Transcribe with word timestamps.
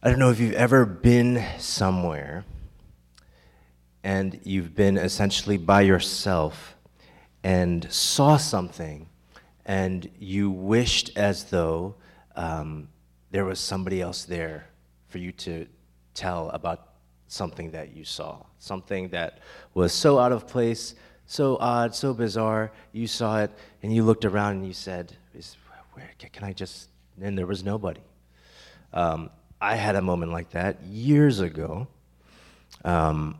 I 0.00 0.10
don't 0.10 0.20
know 0.20 0.30
if 0.30 0.38
you've 0.38 0.52
ever 0.52 0.86
been 0.86 1.44
somewhere 1.58 2.44
and 4.04 4.38
you've 4.44 4.72
been 4.72 4.96
essentially 4.96 5.56
by 5.56 5.80
yourself 5.80 6.76
and 7.42 7.84
saw 7.92 8.36
something 8.36 9.08
and 9.66 10.08
you 10.20 10.52
wished 10.52 11.18
as 11.18 11.50
though 11.50 11.96
um, 12.36 12.86
there 13.32 13.44
was 13.44 13.58
somebody 13.58 14.00
else 14.00 14.24
there 14.24 14.68
for 15.08 15.18
you 15.18 15.32
to 15.32 15.66
tell 16.14 16.50
about 16.50 16.90
something 17.26 17.72
that 17.72 17.96
you 17.96 18.04
saw, 18.04 18.44
something 18.60 19.08
that 19.08 19.40
was 19.74 19.92
so 19.92 20.20
out 20.20 20.30
of 20.30 20.46
place, 20.46 20.94
so 21.26 21.56
odd, 21.56 21.92
so 21.92 22.14
bizarre. 22.14 22.70
You 22.92 23.08
saw 23.08 23.40
it 23.40 23.50
and 23.82 23.92
you 23.92 24.04
looked 24.04 24.24
around 24.24 24.58
and 24.58 24.66
you 24.66 24.74
said, 24.74 25.16
Where 25.94 26.10
can 26.20 26.44
I 26.44 26.52
just? 26.52 26.88
And 27.20 27.36
there 27.36 27.48
was 27.48 27.64
nobody. 27.64 28.00
Um, 28.92 29.30
I 29.60 29.74
had 29.74 29.96
a 29.96 30.02
moment 30.02 30.30
like 30.30 30.50
that 30.50 30.82
years 30.84 31.40
ago. 31.40 31.88
Um, 32.84 33.38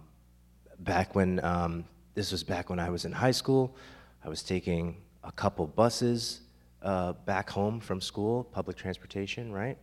back 0.80 1.14
when 1.14 1.42
um, 1.44 1.84
this 2.14 2.32
was 2.32 2.42
back 2.42 2.70
when 2.70 2.80
I 2.80 2.90
was 2.90 3.04
in 3.04 3.12
high 3.12 3.30
school, 3.30 3.76
I 4.24 4.28
was 4.28 4.42
taking 4.42 4.96
a 5.22 5.30
couple 5.30 5.66
buses 5.68 6.40
uh, 6.82 7.12
back 7.12 7.48
home 7.48 7.78
from 7.78 8.00
school, 8.00 8.42
public 8.42 8.76
transportation, 8.76 9.52
right? 9.52 9.78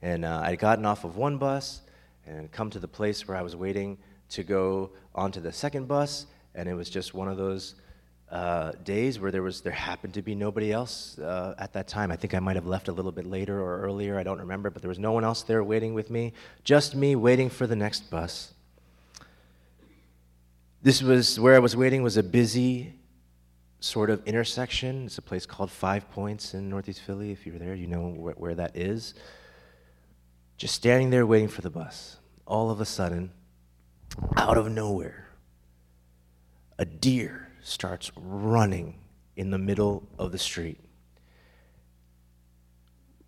And 0.00 0.24
uh, 0.24 0.40
I'd 0.44 0.58
gotten 0.58 0.86
off 0.86 1.04
of 1.04 1.18
one 1.18 1.36
bus 1.36 1.82
and 2.26 2.50
come 2.50 2.70
to 2.70 2.78
the 2.78 2.88
place 2.88 3.28
where 3.28 3.36
I 3.36 3.42
was 3.42 3.54
waiting 3.54 3.98
to 4.30 4.42
go 4.42 4.90
onto 5.14 5.40
the 5.40 5.52
second 5.52 5.88
bus, 5.88 6.26
and 6.54 6.70
it 6.70 6.74
was 6.74 6.88
just 6.88 7.12
one 7.12 7.28
of 7.28 7.36
those 7.36 7.74
uh, 8.30 8.72
days 8.84 9.18
where 9.18 9.32
there 9.32 9.42
was 9.42 9.60
there 9.60 9.72
happened 9.72 10.14
to 10.14 10.22
be 10.22 10.36
nobody 10.36 10.72
else 10.72 11.18
uh, 11.18 11.54
at 11.58 11.72
that 11.72 11.88
time. 11.88 12.12
I 12.12 12.16
think 12.16 12.32
I 12.32 12.38
might 12.38 12.54
have 12.54 12.66
left 12.66 12.86
a 12.86 12.92
little 12.92 13.10
bit 13.10 13.26
later 13.26 13.60
or 13.60 13.80
earlier. 13.80 14.18
I 14.18 14.22
don't 14.22 14.38
remember, 14.38 14.70
but 14.70 14.82
there 14.82 14.88
was 14.88 15.00
no 15.00 15.10
one 15.10 15.24
else 15.24 15.42
there 15.42 15.64
waiting 15.64 15.94
with 15.94 16.10
me. 16.10 16.32
Just 16.62 16.94
me 16.94 17.16
waiting 17.16 17.50
for 17.50 17.66
the 17.66 17.74
next 17.74 18.08
bus. 18.08 18.54
This 20.82 21.02
was 21.02 21.40
where 21.40 21.56
I 21.56 21.58
was 21.58 21.76
waiting 21.76 22.02
was 22.02 22.16
a 22.16 22.22
busy 22.22 22.94
sort 23.80 24.10
of 24.10 24.24
intersection. 24.26 25.06
It's 25.06 25.18
a 25.18 25.22
place 25.22 25.44
called 25.44 25.70
Five 25.70 26.08
Points 26.12 26.54
in 26.54 26.70
Northeast 26.70 27.00
Philly. 27.00 27.32
If 27.32 27.46
you're 27.46 27.58
there, 27.58 27.74
you 27.74 27.88
know 27.88 28.10
where, 28.10 28.34
where 28.34 28.54
that 28.54 28.76
is. 28.76 29.14
Just 30.56 30.74
standing 30.74 31.10
there 31.10 31.26
waiting 31.26 31.48
for 31.48 31.62
the 31.62 31.70
bus. 31.70 32.18
All 32.46 32.70
of 32.70 32.80
a 32.80 32.84
sudden, 32.84 33.32
out 34.36 34.56
of 34.56 34.70
nowhere, 34.70 35.28
a 36.78 36.84
deer 36.84 37.49
starts 37.62 38.10
running 38.16 38.98
in 39.36 39.50
the 39.50 39.58
middle 39.58 40.08
of 40.18 40.32
the 40.32 40.38
street. 40.38 40.78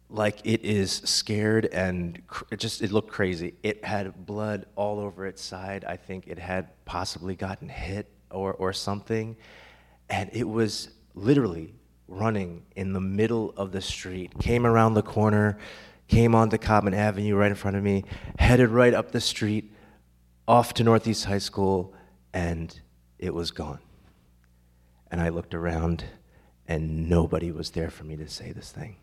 Like 0.08 0.40
it 0.44 0.62
is 0.62 0.92
scared 0.92 1.66
and 1.66 2.26
cr- 2.26 2.44
it 2.50 2.60
just 2.60 2.82
it 2.82 2.92
looked 2.92 3.10
crazy. 3.10 3.54
It 3.62 3.84
had 3.84 4.26
blood 4.26 4.66
all 4.76 5.00
over 5.00 5.26
its 5.26 5.42
side. 5.42 5.84
I 5.86 5.96
think 5.96 6.26
it 6.26 6.38
had 6.38 6.68
possibly 6.84 7.34
gotten 7.34 7.68
hit 7.68 8.10
or, 8.30 8.52
or 8.52 8.72
something. 8.72 9.36
And 10.10 10.28
it 10.32 10.46
was 10.46 10.90
literally 11.14 11.74
running 12.08 12.62
in 12.76 12.92
the 12.92 13.00
middle 13.00 13.54
of 13.56 13.72
the 13.72 13.80
street. 13.80 14.38
Came 14.38 14.66
around 14.66 14.94
the 14.94 15.02
corner, 15.02 15.58
came 16.08 16.34
onto 16.34 16.58
Cottman 16.58 16.94
Avenue 16.94 17.34
right 17.34 17.50
in 17.50 17.56
front 17.56 17.76
of 17.76 17.82
me, 17.82 18.04
headed 18.38 18.68
right 18.68 18.92
up 18.92 19.12
the 19.12 19.20
street, 19.20 19.72
off 20.46 20.74
to 20.74 20.84
Northeast 20.84 21.24
High 21.24 21.38
School, 21.38 21.94
and 22.34 22.78
it 23.18 23.32
was 23.32 23.50
gone. 23.50 23.78
And 25.12 25.20
I 25.20 25.28
looked 25.28 25.54
around, 25.54 26.04
and 26.66 27.10
nobody 27.10 27.52
was 27.52 27.70
there 27.70 27.90
for 27.90 28.02
me 28.02 28.16
to 28.16 28.26
say 28.28 28.50
this 28.50 28.72
thing. 28.72 28.96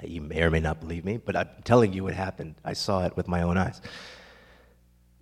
Uh, 0.00 0.06
you 0.06 0.20
may 0.20 0.42
or 0.42 0.50
may 0.50 0.60
not 0.60 0.78
believe 0.78 1.04
me, 1.04 1.16
but 1.16 1.34
I'm 1.34 1.48
telling 1.64 1.92
you 1.92 2.04
what 2.04 2.14
happened. 2.14 2.54
I 2.64 2.72
saw 2.72 3.04
it 3.04 3.16
with 3.16 3.26
my 3.26 3.42
own 3.42 3.58
eyes. 3.58 3.80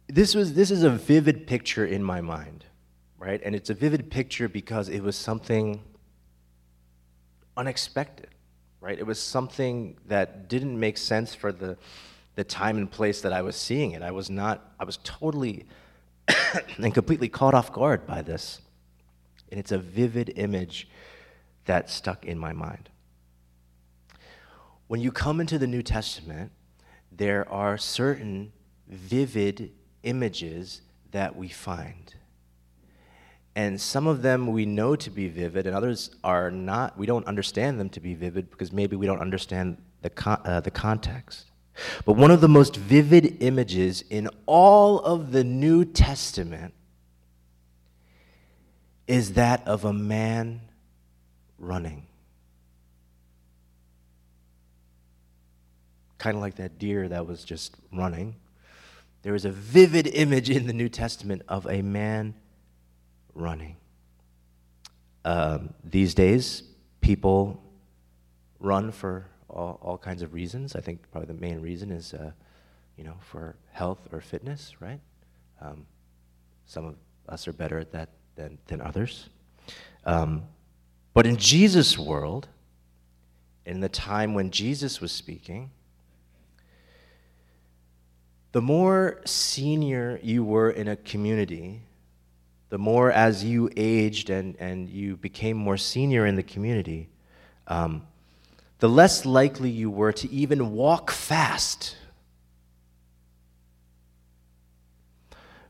This, 0.07 0.35
was, 0.35 0.53
this 0.53 0.71
is 0.71 0.83
a 0.83 0.91
vivid 0.91 1.47
picture 1.47 1.87
in 1.87 2.05
my 2.05 2.21
mind, 2.21 2.67
right? 3.19 3.41
And 3.43 3.55
it's 3.55 3.71
a 3.71 3.75
vivid 3.75 4.11
picture 4.11 4.51
because 4.51 4.91
it 4.91 5.01
was 5.01 5.17
something 5.17 5.81
unexpected, 7.57 8.29
right? 8.83 8.99
It 8.99 9.07
was 9.07 9.19
something 9.19 9.97
that 10.09 10.47
didn't 10.51 10.79
make 10.79 10.99
sense 10.99 11.35
for 11.35 11.53
the, 11.53 11.79
the 12.35 12.45
time 12.45 12.77
and 12.77 12.91
place 12.91 13.23
that 13.23 13.33
I 13.33 13.41
was 13.41 13.57
seeing 13.57 13.93
it. 13.93 14.03
I 14.03 14.11
was 14.11 14.29
not, 14.29 14.75
I 14.79 14.85
was 14.85 14.99
totally 15.05 15.65
and 16.77 16.93
completely 16.93 17.31
caught 17.31 17.55
off 17.55 17.73
guard 17.73 18.07
by 18.07 18.21
this. 18.21 18.61
And 19.55 19.61
it's 19.61 19.71
a 19.71 19.79
vivid 19.79 20.33
image 20.35 20.89
that 21.67 21.89
stuck 21.89 22.25
in 22.25 22.37
my 22.37 22.53
mind. 22.53 22.89
When 24.89 24.99
you 24.99 25.13
come 25.13 25.41
into 25.41 25.61
the 25.61 25.69
New 25.69 25.81
Testament, 25.81 26.51
there 27.13 27.49
are 27.49 27.79
certain 27.79 28.53
vivid 28.89 29.71
images 30.03 30.81
that 31.13 31.37
we 31.37 31.47
find. 31.47 32.17
And 33.55 33.81
some 33.81 34.09
of 34.09 34.23
them 34.23 34.49
we 34.49 34.67
know 34.67 34.97
to 34.97 35.09
be 35.09 35.29
vivid, 35.29 35.69
and 35.69 35.77
others 35.77 36.11
are 36.25 36.51
not, 36.51 36.99
we 36.99 37.07
don't 37.07 37.25
understand 37.29 37.79
them 37.79 37.91
to 37.91 38.01
be 38.01 38.15
vivid 38.15 38.51
because 38.51 38.73
maybe 38.73 38.97
we 38.97 39.07
don't 39.07 39.21
understand 39.21 39.77
the, 40.03 40.11
con- 40.11 40.43
uh, 40.45 40.63
the 40.63 40.73
context. 40.73 41.53
But 42.05 42.15
one 42.15 42.33
of 42.33 42.41
the 42.41 42.49
most 42.49 42.75
vivid 42.75 43.37
images 43.41 44.03
in 44.11 44.29
all 44.47 44.99
of 44.99 45.31
the 45.31 45.45
New 45.45 45.85
Testament 45.85 46.75
is 49.07 49.35
that 49.35 49.67
of 49.67 49.85
a 49.85 49.93
man 49.93 50.61
running. 51.59 52.07
Kind 56.19 56.37
of 56.37 56.43
like 56.43 56.57
that 56.57 56.79
deer 56.79 57.09
that 57.09 57.27
was 57.27 57.45
just 57.45 57.77
running. 57.93 58.37
There 59.23 59.35
is 59.35 59.45
a 59.45 59.51
vivid 59.51 60.07
image 60.07 60.51
in 60.51 60.67
the 60.67 60.73
New 60.73 60.89
Testament 60.89 61.43
of 61.49 61.67
a 61.67 61.83
man 61.83 62.35
running. 63.35 63.77
Um, 65.25 65.73
these 65.83 66.15
days, 66.15 66.63
people 67.01 67.63
run 68.61 68.93
for 68.93 69.27
all, 69.49 69.79
all, 69.83 69.99
kinds 69.99 70.23
of 70.23 70.35
reasons. 70.35 70.77
I 70.77 70.81
think 70.81 71.01
probably 71.11 71.35
the 71.35 71.41
main 71.41 71.61
reason 71.61 71.91
is, 71.91 72.13
uh, 72.13 72.33
you 72.97 73.05
know, 73.05 73.15
for 73.21 73.57
health 73.73 74.09
or 74.13 74.21
fitness, 74.21 74.75
right? 74.81 75.01
Um, 75.61 75.87
some 76.67 76.85
of 76.85 76.97
us 77.29 77.49
are 77.49 77.53
better 77.53 77.79
at 77.79 77.93
that 77.93 78.11
than, 78.37 78.59
than 78.67 78.81
others. 78.81 79.29
Um, 80.05 80.45
but 81.13 81.27
in 81.27 81.37
Jesus' 81.37 81.99
world, 81.99 82.49
in 83.65 83.81
the 83.81 83.89
time 83.89 84.35
when 84.35 84.51
Jesus 84.51 85.01
was 85.01 85.13
speaking, 85.13 85.71
the 88.53 88.63
more 88.63 89.21
senior 89.25 90.21
you 90.23 90.45
were 90.45 90.71
in 90.71 90.89
a 90.89 90.97
community, 90.97 91.81
the 92.69 92.79
more 92.79 93.11
as 93.11 93.45
you 93.45 93.71
aged 93.77 94.31
and, 94.31 94.57
and 94.59 94.89
you 94.89 95.17
became 95.17 95.57
more 95.57 95.77
senior 95.77 96.27
in 96.27 96.37
the 96.37 96.43
community, 96.43 97.09
um, 97.69 98.03
the 98.79 98.89
less 98.89 99.25
likely 99.25 99.71
you 99.71 99.91
were 99.91 100.13
to 100.13 100.31
even 100.31 100.73
walk 100.73 101.11
fast. 101.11 101.97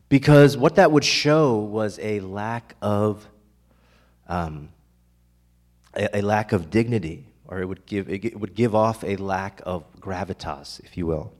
Because 0.07 0.55
what 0.55 0.75
that 0.75 0.91
would 0.91 1.03
show 1.03 1.57
was 1.57 1.99
a 1.99 2.19
lack 2.19 2.75
of, 2.81 3.27
um, 4.27 4.69
a, 5.93 6.19
a 6.19 6.21
lack 6.21 6.51
of 6.51 6.69
dignity, 6.69 7.27
or 7.47 7.59
it 7.61 7.65
would, 7.65 7.85
give, 7.85 8.09
it 8.09 8.39
would 8.39 8.53
give 8.55 8.75
off 8.75 9.03
a 9.03 9.15
lack 9.15 9.61
of 9.65 9.83
gravitas, 9.99 10.79
if 10.83 10.95
you 10.97 11.07
will. 11.07 11.33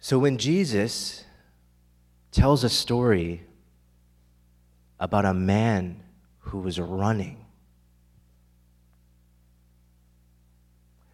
So 0.00 0.18
when 0.18 0.38
Jesus 0.38 1.24
tells 2.32 2.64
a 2.64 2.68
story 2.68 3.44
about 4.98 5.24
a 5.24 5.34
man 5.34 6.02
who 6.40 6.58
was 6.58 6.80
running, 6.80 7.44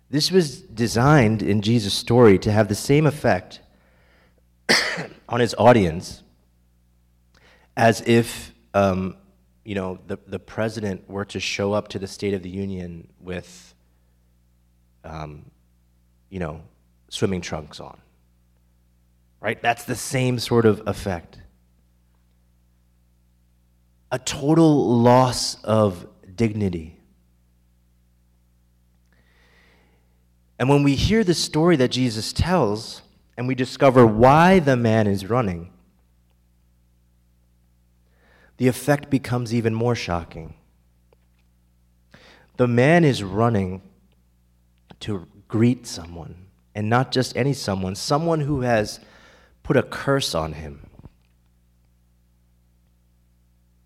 this 0.08 0.32
was 0.32 0.62
designed 0.62 1.42
in 1.42 1.60
Jesus' 1.60 1.92
story 1.92 2.38
to 2.38 2.50
have 2.50 2.68
the 2.68 2.74
same 2.74 3.06
effect 3.06 3.60
on 5.28 5.40
his 5.40 5.54
audience 5.58 6.22
as 7.76 8.00
if 8.02 8.52
um, 8.74 9.16
you 9.64 9.74
know 9.74 9.98
the, 10.06 10.18
the 10.26 10.38
president 10.38 11.08
were 11.08 11.24
to 11.26 11.40
show 11.40 11.72
up 11.72 11.88
to 11.88 11.98
the 11.98 12.06
State 12.06 12.34
of 12.34 12.42
the 12.42 12.50
Union 12.50 13.08
with 13.20 13.74
um, 15.04 15.50
you 16.30 16.38
know 16.38 16.62
swimming 17.08 17.40
trunks 17.40 17.80
on 17.80 17.98
right? 19.40 19.60
That's 19.60 19.84
the 19.84 19.94
same 19.94 20.38
sort 20.38 20.66
of 20.66 20.82
effect. 20.86 21.38
A 24.10 24.18
total 24.18 24.98
loss 24.98 25.62
of 25.64 26.06
dignity. 26.34 26.98
And 30.58 30.68
when 30.68 30.82
we 30.82 30.94
hear 30.94 31.22
the 31.22 31.34
story 31.34 31.76
that 31.76 31.88
Jesus 31.88 32.32
tells, 32.32 33.02
and 33.38 33.46
we 33.46 33.54
discover 33.54 34.04
why 34.04 34.58
the 34.58 34.76
man 34.76 35.06
is 35.06 35.30
running, 35.30 35.70
the 38.56 38.66
effect 38.66 39.08
becomes 39.10 39.54
even 39.54 39.72
more 39.72 39.94
shocking. 39.94 40.54
The 42.56 42.66
man 42.66 43.04
is 43.04 43.22
running 43.22 43.80
to 45.00 45.28
greet 45.46 45.86
someone, 45.86 46.48
and 46.74 46.90
not 46.90 47.12
just 47.12 47.36
any 47.36 47.52
someone, 47.52 47.94
someone 47.94 48.40
who 48.40 48.62
has 48.62 48.98
put 49.62 49.76
a 49.76 49.84
curse 49.84 50.34
on 50.34 50.54
him, 50.54 50.84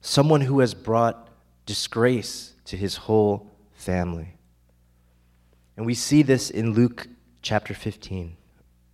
someone 0.00 0.40
who 0.40 0.60
has 0.60 0.72
brought 0.72 1.28
disgrace 1.66 2.54
to 2.64 2.78
his 2.78 2.96
whole 2.96 3.50
family. 3.74 4.38
And 5.76 5.84
we 5.84 5.92
see 5.92 6.22
this 6.22 6.48
in 6.48 6.72
Luke 6.72 7.06
chapter 7.42 7.74
15. 7.74 8.38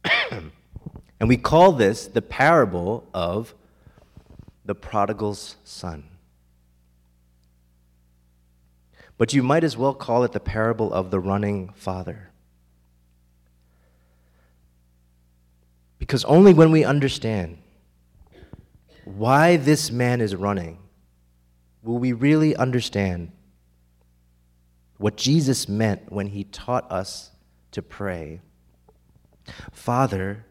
and 1.21 1.29
we 1.29 1.37
call 1.37 1.73
this 1.73 2.07
the 2.07 2.23
parable 2.23 3.07
of 3.13 3.55
the 4.65 4.75
prodigal's 4.75 5.57
son. 5.65 6.05
But 9.17 9.33
you 9.35 9.43
might 9.43 9.65
as 9.65 9.77
well 9.77 9.95
call 9.95 10.23
it 10.25 10.33
the 10.33 10.41
parable 10.41 10.93
of 10.93 11.11
the 11.11 11.19
running 11.19 11.71
father. 11.75 12.31
Because 15.99 16.25
only 16.25 16.55
when 16.55 16.71
we 16.71 16.85
understand 16.85 17.59
why 19.05 19.57
this 19.57 19.91
man 19.91 20.21
is 20.21 20.37
running 20.37 20.79
will 21.83 21.99
we 21.99 22.13
really 22.13 22.55
understand 22.55 23.33
what 24.99 25.17
Jesus 25.17 25.69
meant 25.69 26.13
when 26.13 26.27
he 26.27 26.45
taught 26.45 26.91
us 26.91 27.31
to 27.73 27.83
pray 27.83 28.41
Father, 29.73 30.45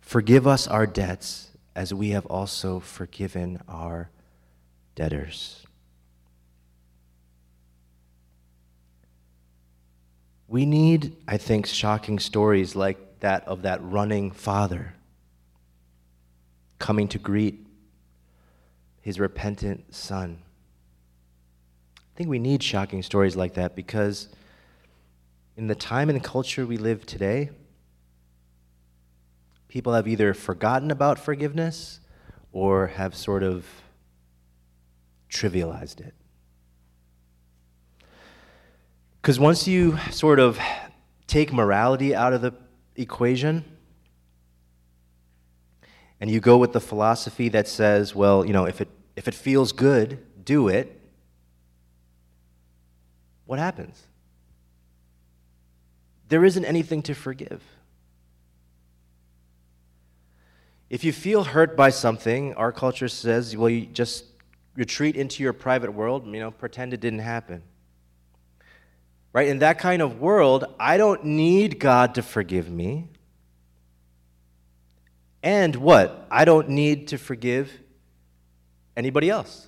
forgive 0.00 0.46
us 0.46 0.66
our 0.66 0.86
debts 0.86 1.50
as 1.74 1.94
we 1.94 2.10
have 2.10 2.26
also 2.26 2.80
forgiven 2.80 3.60
our 3.68 4.10
debtors. 4.94 5.64
We 10.48 10.66
need, 10.66 11.16
I 11.28 11.36
think, 11.36 11.66
shocking 11.66 12.18
stories 12.18 12.74
like 12.74 13.20
that 13.20 13.46
of 13.46 13.62
that 13.62 13.80
running 13.82 14.32
father 14.32 14.94
coming 16.78 17.06
to 17.08 17.18
greet 17.18 17.66
his 19.00 19.20
repentant 19.20 19.94
son. 19.94 20.42
I 21.96 22.16
think 22.16 22.28
we 22.28 22.38
need 22.38 22.62
shocking 22.62 23.02
stories 23.02 23.36
like 23.36 23.54
that 23.54 23.76
because 23.76 24.28
in 25.60 25.66
the 25.66 25.74
time 25.74 26.08
and 26.08 26.24
culture 26.24 26.64
we 26.64 26.78
live 26.78 27.04
today, 27.04 27.50
people 29.68 29.92
have 29.92 30.08
either 30.08 30.32
forgotten 30.32 30.90
about 30.90 31.18
forgiveness 31.18 32.00
or 32.50 32.86
have 32.86 33.14
sort 33.14 33.42
of 33.42 33.66
trivialized 35.28 36.00
it. 36.00 36.14
Because 39.20 39.38
once 39.38 39.68
you 39.68 39.98
sort 40.10 40.40
of 40.40 40.58
take 41.26 41.52
morality 41.52 42.14
out 42.14 42.32
of 42.32 42.40
the 42.40 42.54
equation 42.96 43.62
and 46.22 46.30
you 46.30 46.40
go 46.40 46.56
with 46.56 46.72
the 46.72 46.80
philosophy 46.80 47.50
that 47.50 47.68
says, 47.68 48.14
well, 48.14 48.46
you 48.46 48.54
know, 48.54 48.64
if 48.64 48.80
it, 48.80 48.88
if 49.14 49.28
it 49.28 49.34
feels 49.34 49.72
good, 49.72 50.26
do 50.42 50.68
it, 50.68 50.98
what 53.44 53.58
happens? 53.58 54.06
There 56.30 56.44
isn't 56.44 56.64
anything 56.64 57.02
to 57.02 57.14
forgive. 57.14 57.60
If 60.88 61.04
you 61.04 61.12
feel 61.12 61.44
hurt 61.44 61.76
by 61.76 61.90
something, 61.90 62.54
our 62.54 62.72
culture 62.72 63.08
says, 63.08 63.56
well, 63.56 63.68
you 63.68 63.86
just 63.86 64.24
retreat 64.76 65.16
into 65.16 65.42
your 65.42 65.52
private 65.52 65.92
world, 65.92 66.26
you 66.26 66.40
know, 66.40 66.50
pretend 66.50 66.94
it 66.94 67.00
didn't 67.00 67.18
happen. 67.18 67.62
Right? 69.32 69.48
In 69.48 69.58
that 69.58 69.78
kind 69.78 70.02
of 70.02 70.20
world, 70.20 70.64
I 70.78 70.96
don't 70.96 71.24
need 71.24 71.78
God 71.78 72.14
to 72.14 72.22
forgive 72.22 72.70
me. 72.70 73.08
And 75.42 75.76
what? 75.76 76.26
I 76.30 76.44
don't 76.44 76.68
need 76.68 77.08
to 77.08 77.18
forgive 77.18 77.72
anybody 78.96 79.30
else. 79.30 79.66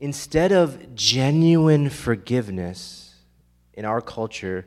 Instead 0.00 0.50
of 0.50 0.94
genuine 0.94 1.90
forgiveness 1.90 3.14
in 3.74 3.84
our 3.84 4.00
culture, 4.00 4.66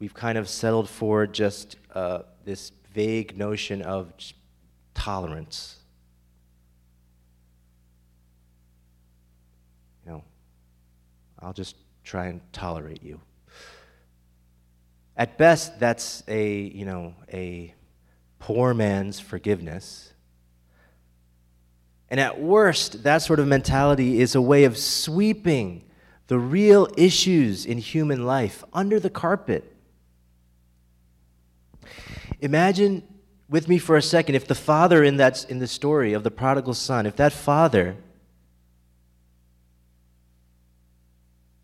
we've 0.00 0.12
kind 0.12 0.36
of 0.36 0.48
settled 0.48 0.88
for 0.88 1.24
just 1.24 1.76
uh, 1.94 2.22
this 2.44 2.72
vague 2.92 3.38
notion 3.38 3.80
of 3.80 4.12
tolerance. 4.92 5.78
You 10.04 10.12
know, 10.12 10.24
I'll 11.38 11.52
just 11.52 11.76
try 12.02 12.26
and 12.26 12.40
tolerate 12.52 13.04
you. 13.04 13.20
At 15.16 15.38
best, 15.38 15.78
that's 15.78 16.24
a, 16.26 16.52
you 16.52 16.84
know, 16.84 17.14
a 17.32 17.72
poor 18.40 18.74
man's 18.74 19.20
forgiveness. 19.20 20.11
And 22.12 22.20
at 22.20 22.38
worst, 22.38 23.04
that 23.04 23.22
sort 23.22 23.40
of 23.40 23.48
mentality 23.48 24.20
is 24.20 24.34
a 24.34 24.42
way 24.42 24.64
of 24.64 24.76
sweeping 24.76 25.82
the 26.26 26.38
real 26.38 26.86
issues 26.98 27.64
in 27.64 27.78
human 27.78 28.26
life 28.26 28.62
under 28.74 29.00
the 29.00 29.08
carpet. 29.08 29.74
Imagine 32.42 33.02
with 33.48 33.66
me 33.66 33.78
for 33.78 33.96
a 33.96 34.02
second 34.02 34.34
if 34.34 34.46
the 34.46 34.54
father 34.54 35.02
in 35.02 35.16
that 35.16 35.48
in 35.48 35.58
the 35.58 35.66
story 35.66 36.12
of 36.12 36.22
the 36.22 36.30
prodigal 36.30 36.74
son, 36.74 37.06
if 37.06 37.16
that 37.16 37.32
father 37.32 37.96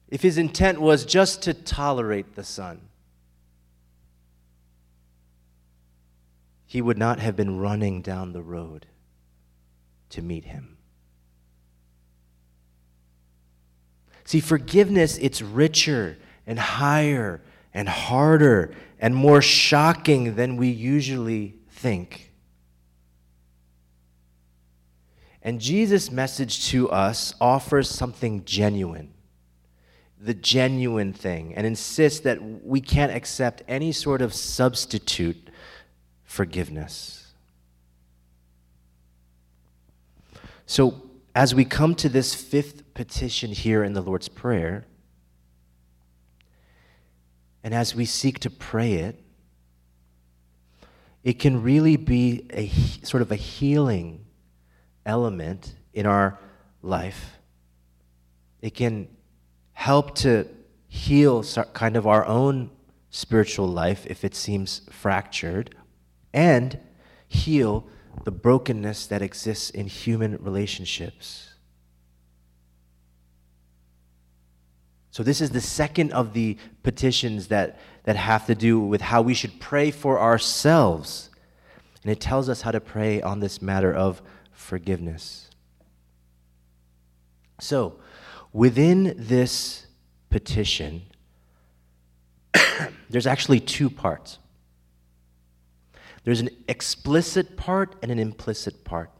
if 0.08 0.22
his 0.22 0.38
intent 0.38 0.80
was 0.80 1.04
just 1.04 1.42
to 1.42 1.52
tolerate 1.52 2.36
the 2.36 2.44
son, 2.44 2.80
he 6.64 6.80
would 6.80 6.96
not 6.96 7.20
have 7.20 7.36
been 7.36 7.58
running 7.58 8.00
down 8.00 8.32
the 8.32 8.40
road 8.40 8.86
to 10.10 10.22
meet 10.22 10.44
him. 10.44 10.76
See, 14.24 14.40
forgiveness, 14.40 15.16
it's 15.18 15.40
richer 15.40 16.18
and 16.46 16.58
higher 16.58 17.40
and 17.72 17.88
harder 17.88 18.74
and 18.98 19.14
more 19.14 19.40
shocking 19.40 20.34
than 20.34 20.56
we 20.56 20.68
usually 20.68 21.54
think. 21.70 22.32
And 25.42 25.60
Jesus' 25.60 26.10
message 26.10 26.66
to 26.68 26.90
us 26.90 27.34
offers 27.40 27.88
something 27.88 28.44
genuine, 28.44 29.14
the 30.20 30.34
genuine 30.34 31.14
thing, 31.14 31.54
and 31.54 31.66
insists 31.66 32.20
that 32.20 32.42
we 32.62 32.82
can't 32.82 33.12
accept 33.12 33.62
any 33.66 33.92
sort 33.92 34.20
of 34.20 34.34
substitute 34.34 35.48
forgiveness. 36.24 37.17
So, 40.70 41.00
as 41.34 41.54
we 41.54 41.64
come 41.64 41.94
to 41.94 42.10
this 42.10 42.34
fifth 42.34 42.92
petition 42.92 43.52
here 43.52 43.82
in 43.82 43.94
the 43.94 44.02
Lord's 44.02 44.28
Prayer, 44.28 44.84
and 47.64 47.72
as 47.72 47.94
we 47.94 48.04
seek 48.04 48.38
to 48.40 48.50
pray 48.50 48.92
it, 48.92 49.18
it 51.24 51.38
can 51.38 51.62
really 51.62 51.96
be 51.96 52.46
a 52.52 52.68
sort 53.02 53.22
of 53.22 53.32
a 53.32 53.34
healing 53.34 54.26
element 55.06 55.74
in 55.94 56.04
our 56.04 56.38
life. 56.82 57.38
It 58.60 58.74
can 58.74 59.08
help 59.72 60.16
to 60.16 60.46
heal 60.86 61.42
kind 61.72 61.96
of 61.96 62.06
our 62.06 62.26
own 62.26 62.70
spiritual 63.08 63.68
life 63.68 64.06
if 64.06 64.22
it 64.22 64.34
seems 64.34 64.82
fractured, 64.90 65.74
and 66.34 66.78
heal 67.26 67.88
the 68.24 68.30
brokenness 68.30 69.06
that 69.06 69.22
exists 69.22 69.70
in 69.70 69.86
human 69.86 70.36
relationships. 70.36 71.54
So, 75.10 75.22
this 75.22 75.40
is 75.40 75.50
the 75.50 75.60
second 75.60 76.12
of 76.12 76.32
the 76.32 76.56
petitions 76.82 77.48
that, 77.48 77.80
that 78.04 78.16
have 78.16 78.46
to 78.46 78.54
do 78.54 78.78
with 78.78 79.00
how 79.00 79.22
we 79.22 79.34
should 79.34 79.58
pray 79.58 79.90
for 79.90 80.20
ourselves. 80.20 81.30
And 82.02 82.12
it 82.12 82.20
tells 82.20 82.48
us 82.48 82.62
how 82.62 82.70
to 82.70 82.80
pray 82.80 83.20
on 83.20 83.40
this 83.40 83.60
matter 83.60 83.92
of 83.92 84.22
forgiveness. 84.52 85.50
So, 87.60 87.98
within 88.52 89.14
this 89.18 89.86
petition, 90.30 91.02
there's 93.10 93.26
actually 93.26 93.60
two 93.60 93.90
parts. 93.90 94.38
There's 96.28 96.40
an 96.40 96.50
explicit 96.68 97.56
part 97.56 97.96
and 98.02 98.12
an 98.12 98.18
implicit 98.18 98.84
part. 98.84 99.10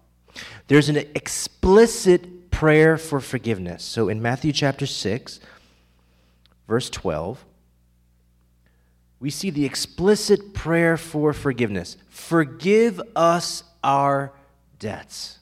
There's 0.67 0.91
an 0.91 0.99
explicit 0.99 2.50
prayer 2.50 2.99
for 2.99 3.19
forgiveness. 3.19 3.83
So 3.83 4.11
in 4.11 4.21
Matthew 4.21 4.53
chapter 4.53 4.85
6, 4.85 5.41
verse 6.69 6.91
12, 6.91 7.47
we 9.21 9.31
see 9.31 9.49
the 9.49 9.65
explicit 9.65 10.53
prayer 10.53 10.99
for 10.99 11.33
forgiveness 11.33 11.97
Forgive 12.11 13.00
us 13.17 13.65
our 13.83 14.35
debts. 14.79 15.38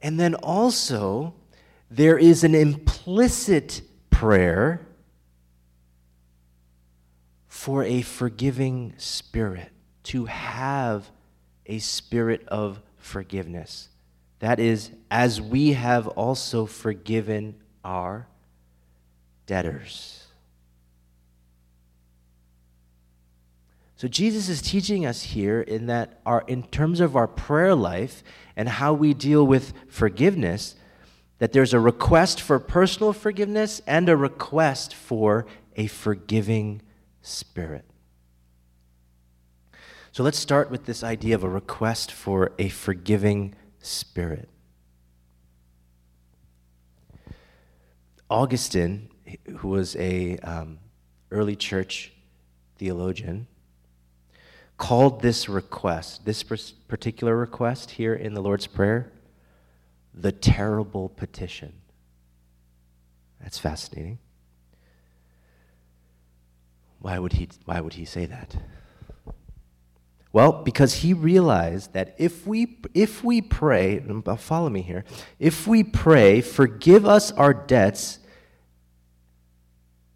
And 0.00 0.18
then 0.18 0.34
also, 0.36 1.34
there 1.90 2.16
is 2.16 2.44
an 2.44 2.54
implicit 2.54 3.82
prayer 4.08 4.80
for 7.62 7.84
a 7.84 8.02
forgiving 8.02 8.92
spirit, 8.96 9.70
to 10.02 10.24
have 10.24 11.08
a 11.64 11.78
spirit 11.78 12.42
of 12.48 12.82
forgiveness. 12.96 13.88
That 14.40 14.58
is, 14.58 14.90
as 15.12 15.40
we 15.40 15.74
have 15.74 16.08
also 16.08 16.66
forgiven 16.66 17.54
our 17.84 18.26
debtors. 19.46 20.26
So 23.94 24.08
Jesus 24.08 24.48
is 24.48 24.60
teaching 24.60 25.06
us 25.06 25.22
here 25.22 25.60
in 25.60 25.86
that 25.86 26.20
our 26.26 26.42
in 26.48 26.64
terms 26.64 26.98
of 26.98 27.14
our 27.14 27.28
prayer 27.28 27.76
life 27.76 28.24
and 28.56 28.68
how 28.68 28.92
we 28.92 29.14
deal 29.14 29.46
with 29.46 29.72
forgiveness 29.86 30.74
that 31.38 31.52
there's 31.52 31.72
a 31.72 31.78
request 31.78 32.40
for 32.40 32.58
personal 32.58 33.12
forgiveness 33.12 33.80
and 33.86 34.08
a 34.08 34.16
request 34.16 34.96
for 34.96 35.46
a 35.76 35.86
forgiving 35.86 36.82
spirit. 37.22 37.84
So 40.12 40.22
let's 40.22 40.38
start 40.38 40.70
with 40.70 40.84
this 40.84 41.02
idea 41.02 41.34
of 41.34 41.42
a 41.42 41.48
request 41.48 42.12
for 42.12 42.52
a 42.58 42.68
forgiving 42.68 43.54
spirit. 43.78 44.48
Augustine, 48.28 49.08
who 49.58 49.68
was 49.68 49.96
a 49.96 50.36
um, 50.38 50.78
early 51.30 51.56
church 51.56 52.12
theologian, 52.76 53.46
called 54.76 55.22
this 55.22 55.48
request, 55.48 56.24
this 56.24 56.42
particular 56.42 57.36
request 57.36 57.92
here 57.92 58.14
in 58.14 58.34
the 58.34 58.42
Lord's 58.42 58.66
Prayer, 58.66 59.12
the 60.12 60.32
terrible 60.32 61.08
petition. 61.08 61.72
That's 63.40 63.58
fascinating. 63.58 64.18
Why 67.02 67.18
would 67.18 67.34
he, 67.34 67.48
why 67.64 67.80
would 67.80 67.94
he 67.94 68.04
say 68.04 68.26
that? 68.26 68.56
Well, 70.32 70.62
because 70.62 70.94
he 70.94 71.12
realized 71.12 71.92
that 71.92 72.14
if 72.16 72.46
we, 72.46 72.78
if 72.94 73.22
we 73.24 73.42
pray, 73.42 74.02
uh, 74.24 74.36
follow 74.36 74.70
me 74.70 74.80
here, 74.82 75.04
if 75.38 75.66
we 75.66 75.82
pray, 75.82 76.40
forgive 76.40 77.04
us 77.04 77.32
our 77.32 77.52
debts 77.52 78.20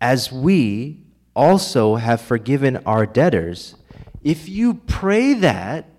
as 0.01 0.31
we 0.31 1.03
also 1.35 1.97
have 1.97 2.21
forgiven 2.21 2.77
our 2.87 3.05
debtors, 3.05 3.75
if 4.23 4.49
you 4.49 4.75
pray 4.75 5.35
that 5.35 5.91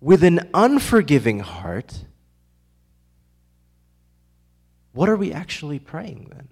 with 0.00 0.22
an 0.22 0.48
unforgiving 0.52 1.40
heart, 1.40 2.04
what 4.92 5.08
are 5.08 5.16
we 5.16 5.32
actually 5.32 5.78
praying 5.78 6.28
then? 6.30 6.48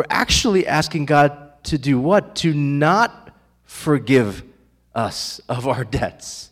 We're 0.00 0.06
actually 0.08 0.66
asking 0.66 1.04
God 1.04 1.62
to 1.64 1.76
do 1.76 2.00
what? 2.00 2.34
To 2.36 2.54
not 2.54 3.36
forgive 3.64 4.42
us 4.94 5.42
of 5.46 5.68
our 5.68 5.84
debts. 5.84 6.50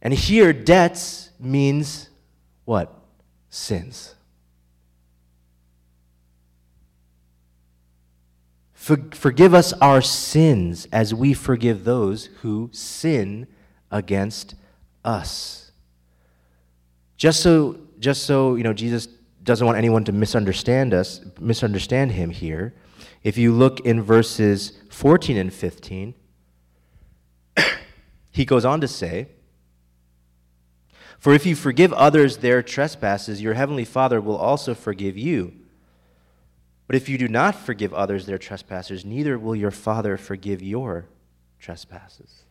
And 0.00 0.14
here, 0.14 0.54
debts 0.54 1.28
means 1.38 2.08
what? 2.64 2.90
Sins. 3.50 4.14
For, 8.72 8.96
forgive 9.12 9.52
us 9.52 9.74
our 9.74 10.00
sins 10.00 10.88
as 10.90 11.12
we 11.12 11.34
forgive 11.34 11.84
those 11.84 12.30
who 12.40 12.70
sin 12.72 13.46
against 13.90 14.54
us. 15.04 15.70
Just 17.18 17.40
so, 17.40 17.78
just 17.98 18.22
so 18.22 18.54
you 18.54 18.62
know, 18.62 18.72
Jesus 18.72 19.06
doesn't 19.42 19.66
want 19.66 19.78
anyone 19.78 20.04
to 20.04 20.12
misunderstand 20.12 20.94
us, 20.94 21.20
misunderstand 21.40 22.12
him 22.12 22.30
here. 22.30 22.74
If 23.22 23.36
you 23.36 23.52
look 23.52 23.80
in 23.80 24.02
verses 24.02 24.78
14 24.90 25.36
and 25.36 25.52
15, 25.52 26.14
he 28.30 28.44
goes 28.44 28.64
on 28.64 28.80
to 28.80 28.88
say, 28.88 29.28
For 31.18 31.32
if 31.32 31.46
you 31.46 31.56
forgive 31.56 31.92
others 31.92 32.38
their 32.38 32.62
trespasses, 32.62 33.40
your 33.40 33.54
heavenly 33.54 33.84
Father 33.84 34.20
will 34.20 34.36
also 34.36 34.74
forgive 34.74 35.16
you. 35.16 35.54
But 36.86 36.96
if 36.96 37.08
you 37.08 37.16
do 37.16 37.28
not 37.28 37.54
forgive 37.54 37.94
others 37.94 38.26
their 38.26 38.38
trespasses, 38.38 39.04
neither 39.04 39.38
will 39.38 39.56
your 39.56 39.70
Father 39.70 40.16
forgive 40.16 40.62
your 40.62 41.06
trespasses. 41.58 42.42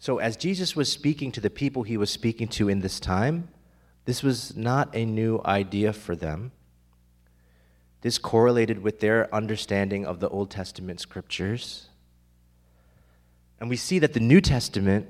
So, 0.00 0.16
as 0.16 0.38
Jesus 0.38 0.74
was 0.74 0.90
speaking 0.90 1.30
to 1.32 1.42
the 1.42 1.50
people 1.50 1.82
he 1.82 1.98
was 1.98 2.08
speaking 2.08 2.48
to 2.48 2.70
in 2.70 2.80
this 2.80 2.98
time, 2.98 3.48
this 4.06 4.22
was 4.22 4.56
not 4.56 4.88
a 4.96 5.04
new 5.04 5.42
idea 5.44 5.92
for 5.92 6.16
them. 6.16 6.52
This 8.00 8.16
correlated 8.16 8.82
with 8.82 9.00
their 9.00 9.32
understanding 9.32 10.06
of 10.06 10.18
the 10.18 10.30
Old 10.30 10.50
Testament 10.50 11.00
scriptures. 11.00 11.90
And 13.60 13.68
we 13.68 13.76
see 13.76 13.98
that 13.98 14.14
the 14.14 14.20
New 14.20 14.40
Testament 14.40 15.06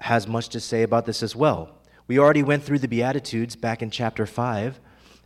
has 0.00 0.28
much 0.28 0.50
to 0.50 0.60
say 0.60 0.82
about 0.82 1.06
this 1.06 1.22
as 1.22 1.34
well. 1.34 1.78
We 2.06 2.18
already 2.18 2.42
went 2.42 2.64
through 2.64 2.80
the 2.80 2.88
Beatitudes 2.88 3.56
back 3.56 3.80
in 3.80 3.90
chapter 3.90 4.26
5, 4.26 4.78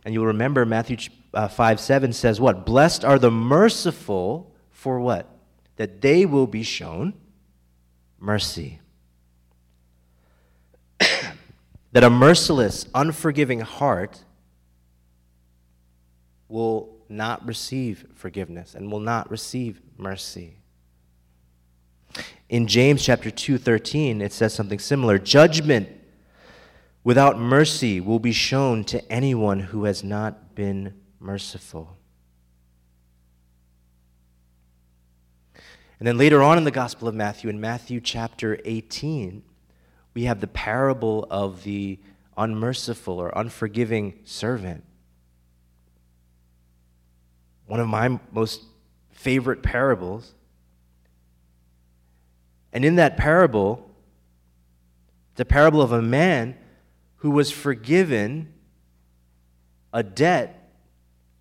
and 0.05 0.13
you'll 0.13 0.27
remember 0.27 0.65
Matthew 0.65 0.95
uh, 1.33 1.49
5 1.49 1.77
7 1.81 2.13
says 2.13 2.39
what? 2.39 2.65
Blessed 2.65 3.03
are 3.03 3.19
the 3.19 3.31
merciful 3.31 4.55
for 4.71 5.01
what? 5.01 5.27
That 5.75 5.99
they 5.99 6.25
will 6.25 6.47
be 6.47 6.63
shown 6.63 7.15
mercy. 8.17 8.79
That 11.93 12.03
a 12.03 12.09
merciless, 12.09 12.87
unforgiving 12.93 13.61
heart 13.61 14.23
will 16.49 16.97
not 17.07 17.45
receive 17.47 18.05
forgiveness 18.15 18.73
and 18.75 18.91
will 18.91 18.99
not 18.99 19.29
receive 19.29 19.79
mercy. 19.97 20.57
In 22.49 22.67
James 22.67 23.03
chapter 23.03 23.29
2:13 23.29 24.21
it 24.21 24.33
says 24.33 24.53
something 24.53 24.79
similar, 24.79 25.17
judgment 25.17 25.87
without 27.03 27.39
mercy 27.39 27.99
will 27.99 28.19
be 28.19 28.31
shown 28.31 28.83
to 28.85 29.11
anyone 29.11 29.59
who 29.59 29.85
has 29.85 30.03
not 30.03 30.55
been 30.55 30.93
merciful. 31.19 31.97
And 35.99 36.07
then 36.07 36.17
later 36.17 36.41
on 36.41 36.57
in 36.57 36.63
the 36.63 36.71
Gospel 36.71 37.07
of 37.07 37.15
Matthew, 37.15 37.49
in 37.49 37.61
Matthew 37.61 38.01
chapter 38.01 38.59
18, 38.65 39.43
we 40.13 40.23
have 40.25 40.41
the 40.41 40.47
parable 40.47 41.27
of 41.29 41.63
the 41.63 41.99
unmerciful 42.37 43.19
or 43.19 43.31
unforgiving 43.35 44.19
servant. 44.23 44.83
One 47.65 47.79
of 47.79 47.87
my 47.87 48.19
most 48.31 48.61
favorite 49.11 49.63
parables. 49.63 50.33
And 52.71 52.83
in 52.83 52.95
that 52.95 53.17
parable, 53.17 53.89
the 55.35 55.45
parable 55.45 55.81
of 55.81 55.91
a 55.91 56.01
man 56.01 56.57
who 57.17 57.31
was 57.31 57.51
forgiven 57.51 58.53
a 59.93 60.03
debt 60.03 60.71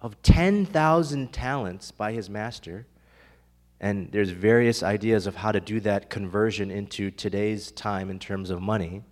of 0.00 0.20
10,000 0.22 1.32
talents 1.32 1.90
by 1.90 2.12
his 2.12 2.28
master. 2.28 2.86
And 3.82 4.12
there's 4.12 4.30
various 4.30 4.84
ideas 4.84 5.26
of 5.26 5.34
how 5.34 5.50
to 5.50 5.60
do 5.60 5.80
that 5.80 6.08
conversion 6.08 6.70
into 6.70 7.10
today's 7.10 7.72
time 7.72 8.08
in 8.08 8.20
terms 8.20 8.48
of 8.48 8.62
money. 8.62 9.02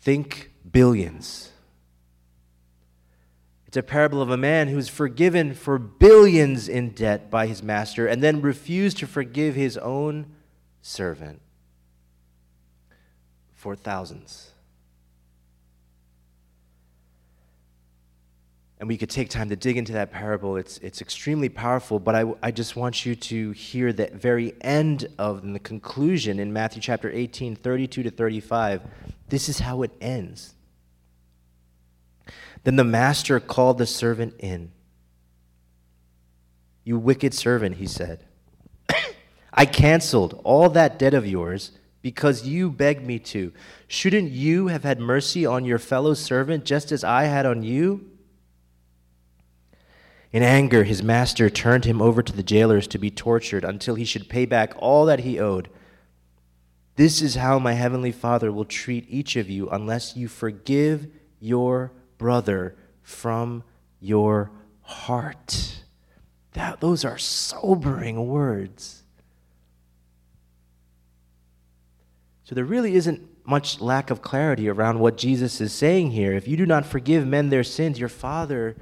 Think 0.00 0.52
billions. 0.70 1.50
It's 3.66 3.76
a 3.76 3.82
parable 3.82 4.22
of 4.22 4.30
a 4.30 4.36
man 4.36 4.68
who's 4.68 4.88
forgiven 4.88 5.52
for 5.52 5.78
billions 5.78 6.68
in 6.68 6.90
debt 6.90 7.28
by 7.28 7.48
his 7.48 7.60
master 7.62 8.06
and 8.06 8.22
then 8.22 8.40
refused 8.40 8.98
to 8.98 9.06
forgive 9.06 9.56
his 9.56 9.76
own 9.76 10.26
servant 10.80 11.42
for 13.52 13.74
thousands. 13.74 14.52
And 18.80 18.88
we 18.88 18.96
could 18.96 19.10
take 19.10 19.28
time 19.28 19.48
to 19.48 19.56
dig 19.56 19.76
into 19.76 19.92
that 19.92 20.12
parable. 20.12 20.56
It's, 20.56 20.78
it's 20.78 21.00
extremely 21.00 21.48
powerful, 21.48 21.98
but 21.98 22.14
I, 22.14 22.32
I 22.42 22.50
just 22.52 22.76
want 22.76 23.04
you 23.04 23.16
to 23.16 23.50
hear 23.50 23.92
the 23.92 24.08
very 24.12 24.54
end 24.60 25.08
of 25.18 25.42
the 25.42 25.58
conclusion 25.58 26.38
in 26.38 26.52
Matthew 26.52 26.80
chapter 26.80 27.10
18, 27.10 27.56
32 27.56 28.04
to 28.04 28.10
35. 28.10 28.82
This 29.28 29.48
is 29.48 29.58
how 29.58 29.82
it 29.82 29.90
ends. 30.00 30.54
Then 32.62 32.76
the 32.76 32.84
master 32.84 33.40
called 33.40 33.78
the 33.78 33.86
servant 33.86 34.34
in. 34.38 34.70
You 36.84 36.98
wicked 36.98 37.34
servant, 37.34 37.76
he 37.76 37.86
said. 37.86 38.24
I 39.52 39.66
canceled 39.66 40.40
all 40.44 40.68
that 40.70 41.00
debt 41.00 41.14
of 41.14 41.26
yours 41.26 41.72
because 42.00 42.46
you 42.46 42.70
begged 42.70 43.04
me 43.04 43.18
to. 43.18 43.52
Shouldn't 43.88 44.30
you 44.30 44.68
have 44.68 44.84
had 44.84 45.00
mercy 45.00 45.44
on 45.44 45.64
your 45.64 45.78
fellow 45.78 46.14
servant 46.14 46.64
just 46.64 46.92
as 46.92 47.02
I 47.02 47.24
had 47.24 47.44
on 47.44 47.64
you? 47.64 48.07
In 50.32 50.42
anger, 50.42 50.84
his 50.84 51.02
master 51.02 51.48
turned 51.48 51.86
him 51.86 52.02
over 52.02 52.22
to 52.22 52.32
the 52.32 52.42
jailers 52.42 52.86
to 52.88 52.98
be 52.98 53.10
tortured 53.10 53.64
until 53.64 53.94
he 53.94 54.04
should 54.04 54.28
pay 54.28 54.44
back 54.44 54.74
all 54.76 55.06
that 55.06 55.20
he 55.20 55.38
owed. 55.38 55.70
This 56.96 57.22
is 57.22 57.36
how 57.36 57.58
my 57.58 57.72
heavenly 57.72 58.12
Father 58.12 58.52
will 58.52 58.64
treat 58.64 59.06
each 59.08 59.36
of 59.36 59.48
you 59.48 59.68
unless 59.70 60.16
you 60.16 60.28
forgive 60.28 61.06
your 61.40 61.92
brother 62.18 62.76
from 63.02 63.62
your 64.00 64.50
heart. 64.82 65.82
That, 66.52 66.80
those 66.80 67.04
are 67.04 67.18
sobering 67.18 68.26
words. 68.26 69.04
So 72.44 72.54
there 72.54 72.64
really 72.64 72.94
isn't 72.94 73.22
much 73.46 73.80
lack 73.80 74.10
of 74.10 74.20
clarity 74.20 74.68
around 74.68 74.98
what 74.98 75.16
Jesus 75.16 75.60
is 75.60 75.72
saying 75.72 76.10
here. 76.10 76.32
If 76.32 76.48
you 76.48 76.56
do 76.56 76.66
not 76.66 76.84
forgive 76.84 77.26
men 77.26 77.48
their 77.48 77.64
sins, 77.64 77.98
your 77.98 78.08
Father 78.08 78.76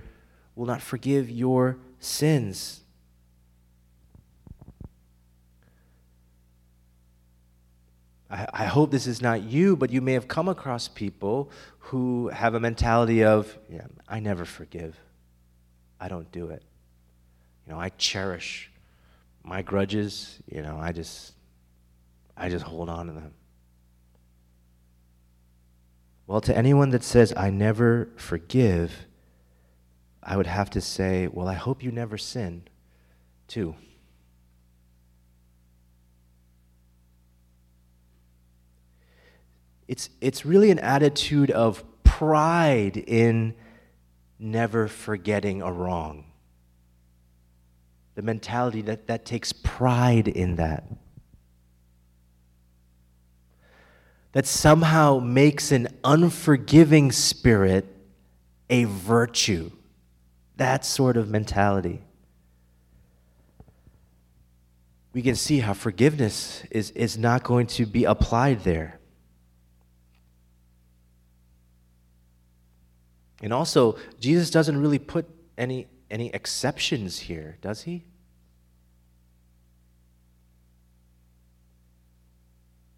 will 0.56 0.66
not 0.66 0.82
forgive 0.82 1.30
your 1.30 1.78
sins. 2.00 2.80
I, 8.28 8.46
I 8.52 8.64
hope 8.64 8.90
this 8.90 9.06
is 9.06 9.22
not 9.22 9.42
you, 9.42 9.76
but 9.76 9.90
you 9.90 10.00
may 10.00 10.14
have 10.14 10.26
come 10.26 10.48
across 10.48 10.88
people 10.88 11.50
who 11.78 12.28
have 12.28 12.54
a 12.54 12.60
mentality 12.60 13.22
of, 13.22 13.56
yeah, 13.70 13.86
I 14.08 14.18
never 14.18 14.44
forgive. 14.44 14.98
I 16.00 16.08
don't 16.08 16.30
do 16.32 16.48
it. 16.48 16.64
You 17.66 17.72
know, 17.72 17.78
I 17.78 17.90
cherish 17.90 18.70
my 19.44 19.62
grudges, 19.62 20.40
you 20.50 20.62
know, 20.62 20.76
I 20.80 20.90
just 20.90 21.32
I 22.36 22.48
just 22.48 22.64
hold 22.64 22.88
on 22.88 23.06
to 23.06 23.12
them. 23.12 23.32
Well, 26.26 26.40
to 26.42 26.56
anyone 26.56 26.90
that 26.90 27.04
says 27.04 27.32
I 27.36 27.50
never 27.50 28.08
forgive, 28.16 29.06
I 30.28 30.36
would 30.36 30.48
have 30.48 30.70
to 30.70 30.80
say, 30.80 31.28
well, 31.28 31.46
I 31.46 31.54
hope 31.54 31.84
you 31.84 31.92
never 31.92 32.18
sin, 32.18 32.64
too. 33.46 33.76
It's, 39.86 40.10
it's 40.20 40.44
really 40.44 40.72
an 40.72 40.80
attitude 40.80 41.52
of 41.52 41.84
pride 42.02 42.96
in 42.96 43.54
never 44.36 44.88
forgetting 44.88 45.62
a 45.62 45.70
wrong. 45.70 46.24
The 48.16 48.22
mentality 48.22 48.82
that, 48.82 49.06
that 49.06 49.24
takes 49.24 49.52
pride 49.52 50.26
in 50.26 50.56
that. 50.56 50.88
That 54.32 54.44
somehow 54.44 55.20
makes 55.20 55.70
an 55.70 55.86
unforgiving 56.02 57.12
spirit 57.12 57.86
a 58.68 58.84
virtue. 58.84 59.70
That 60.56 60.84
sort 60.84 61.16
of 61.16 61.28
mentality. 61.28 62.02
We 65.12 65.22
can 65.22 65.34
see 65.34 65.60
how 65.60 65.72
forgiveness 65.72 66.62
is, 66.70 66.90
is 66.90 67.16
not 67.16 67.42
going 67.42 67.66
to 67.68 67.86
be 67.86 68.04
applied 68.04 68.64
there. 68.64 69.00
And 73.42 73.52
also, 73.52 73.96
Jesus 74.18 74.50
doesn't 74.50 74.78
really 74.78 74.98
put 74.98 75.26
any, 75.58 75.86
any 76.10 76.28
exceptions 76.30 77.18
here, 77.18 77.58
does 77.60 77.82
he? 77.82 78.04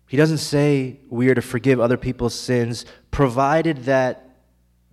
He 0.09 0.17
doesn't 0.17 0.39
say 0.39 1.01
we 1.11 1.29
are 1.29 1.35
to 1.35 1.43
forgive 1.43 1.81
other 1.81 1.99
people's 1.99 2.35
sins, 2.35 2.87
provided 3.11 3.85
that 3.85 4.37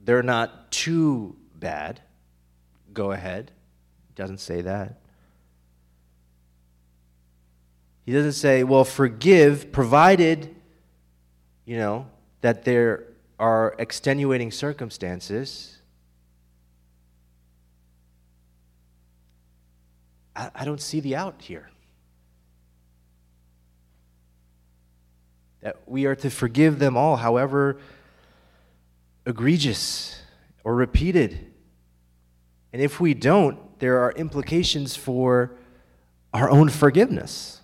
they're 0.03 0.21
not 0.21 0.71
too 0.71 1.37
bad. 1.55 2.01
Go 2.95 3.11
ahead. 3.11 3.51
He 4.07 4.13
doesn't 4.15 4.39
say 4.39 4.61
that. 4.61 4.99
He 8.05 8.13
doesn't 8.13 8.33
say, 8.33 8.63
well, 8.63 8.85
forgive, 8.85 9.71
provided, 9.71 10.55
you 11.65 11.77
know, 11.77 12.07
that 12.41 12.63
there 12.63 13.03
are 13.37 13.75
extenuating 13.77 14.51
circumstances, 14.51 15.77
I, 20.35 20.51
I 20.55 20.65
don't 20.65 20.81
see 20.81 20.99
the 20.99 21.15
out 21.15 21.41
here. 21.41 21.69
That 25.61 25.77
we 25.87 26.05
are 26.05 26.15
to 26.15 26.29
forgive 26.29 26.79
them 26.79 26.95
all, 26.95 27.17
however 27.17 27.77
egregious 29.25 30.21
or 30.63 30.75
repeated. 30.75 31.51
And 32.75 32.83
if 32.83 32.99
we 32.99 33.13
don't, 33.13 33.79
there 33.79 33.99
are 33.99 34.11
implications 34.11 34.97
for 34.97 35.55
our 36.33 36.49
own 36.49 36.67
forgiveness. 36.67 37.61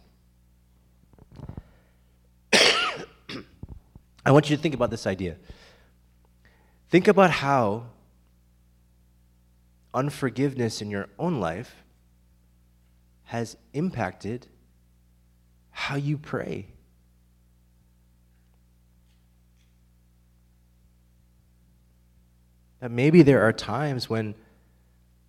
I 2.53 4.31
want 4.31 4.49
you 4.49 4.55
to 4.55 4.61
think 4.61 4.73
about 4.73 4.89
this 4.89 5.05
idea. 5.05 5.35
Think 6.89 7.09
about 7.09 7.29
how 7.29 7.87
unforgiveness 9.93 10.81
in 10.81 10.89
your 10.89 11.09
own 11.19 11.41
life 11.41 11.83
has 13.23 13.57
impacted 13.73 14.47
how 15.71 15.97
you 15.97 16.17
pray. 16.17 16.67
That 22.79 22.91
maybe 22.91 23.23
there 23.23 23.41
are 23.45 23.51
times 23.51 24.09
when 24.09 24.35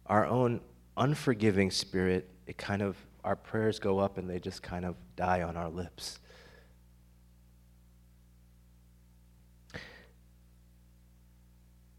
our 0.06 0.26
own 0.26 0.60
unforgiving 0.96 1.70
spirit, 1.70 2.28
it 2.46 2.58
kind 2.58 2.82
of, 2.82 2.96
our 3.24 3.36
prayers 3.36 3.78
go 3.78 3.98
up 3.98 4.18
and 4.18 4.28
they 4.28 4.38
just 4.38 4.62
kind 4.62 4.84
of 4.84 4.96
die 5.16 5.42
on 5.42 5.56
our 5.56 5.68
lips. 5.68 6.18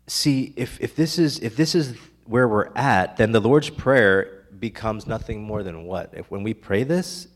see 0.08 0.54
if, 0.56 0.80
if 0.80 0.96
this 0.96 1.18
is 1.18 1.40
if 1.40 1.56
this 1.56 1.74
is 1.74 1.98
where 2.26 2.48
we're 2.48 2.70
at 2.76 3.18
then 3.18 3.32
the 3.32 3.42
lord's 3.42 3.70
prayer 3.70 4.46
becomes 4.60 5.08
nothing 5.08 5.42
more 5.42 5.64
than 5.64 5.86
what 5.86 6.14
if 6.14 6.30
when 6.30 6.44
we 6.44 6.54
pray 6.54 6.84
this 6.84 7.28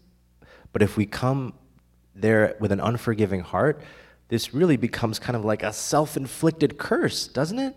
but 0.73 0.81
if 0.81 0.95
we 0.95 1.05
come 1.05 1.53
there 2.13 2.55
with 2.59 2.71
an 2.71 2.79
unforgiving 2.79 3.39
heart 3.39 3.81
this 4.27 4.53
really 4.53 4.77
becomes 4.77 5.17
kind 5.17 5.35
of 5.35 5.43
like 5.43 5.63
a 5.63 5.71
self-inflicted 5.73 6.77
curse 6.77 7.27
doesn't 7.27 7.59
it, 7.59 7.75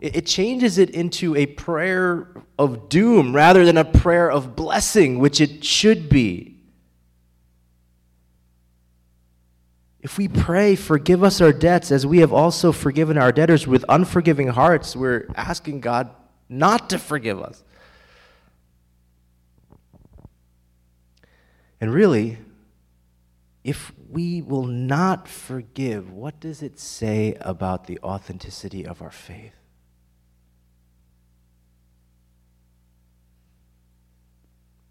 it 0.00 0.26
changes 0.26 0.78
it 0.78 0.90
into 0.90 1.34
a 1.34 1.46
prayer 1.46 2.28
of 2.58 2.88
doom 2.88 3.34
rather 3.34 3.64
than 3.64 3.76
a 3.76 3.84
prayer 3.84 4.30
of 4.30 4.54
blessing 4.54 5.18
which 5.18 5.40
it 5.40 5.64
should 5.64 6.08
be 6.08 6.58
If 10.00 10.16
we 10.16 10.28
pray, 10.28 10.76
forgive 10.76 11.24
us 11.24 11.40
our 11.40 11.52
debts 11.52 11.90
as 11.90 12.06
we 12.06 12.20
have 12.20 12.32
also 12.32 12.70
forgiven 12.72 13.18
our 13.18 13.32
debtors 13.32 13.66
with 13.66 13.84
unforgiving 13.88 14.48
hearts, 14.48 14.94
we're 14.94 15.28
asking 15.34 15.80
God 15.80 16.10
not 16.48 16.88
to 16.90 16.98
forgive 16.98 17.42
us. 17.42 17.64
And 21.80 21.92
really, 21.92 22.38
if 23.64 23.92
we 24.08 24.40
will 24.40 24.66
not 24.66 25.28
forgive, 25.28 26.10
what 26.10 26.40
does 26.40 26.62
it 26.62 26.78
say 26.78 27.36
about 27.40 27.86
the 27.86 27.98
authenticity 28.02 28.86
of 28.86 29.02
our 29.02 29.10
faith? 29.10 29.57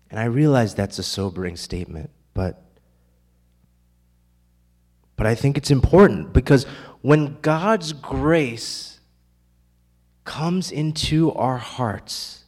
And 0.09 0.19
I 0.19 0.25
realize 0.25 0.73
that's 0.73 0.99
a 0.99 1.03
sobering 1.03 1.57
statement, 1.57 2.09
but 2.33 2.63
but 5.17 5.25
I 5.25 5.33
think 5.33 5.57
it's 5.57 5.71
important 5.71 6.31
because 6.31 6.65
when 7.01 7.37
God's 7.41 7.91
grace 7.91 8.99
comes 10.23 10.71
into 10.71 11.31
our 11.33 11.57
hearts, 11.57 12.43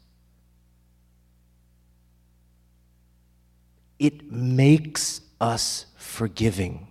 it 3.98 4.32
makes 4.32 5.22
us 5.42 5.88
forgiving. 5.96 6.88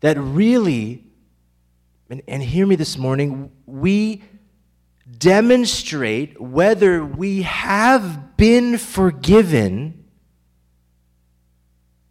That 0.00 0.18
really, 0.18 1.02
and, 2.10 2.20
and 2.28 2.42
hear 2.42 2.66
me 2.66 2.76
this 2.76 2.98
morning, 2.98 3.50
we 3.64 4.22
demonstrate 5.10 6.40
whether 6.40 7.04
we 7.04 7.42
have 7.42 8.36
been 8.36 8.78
forgiven 8.78 10.04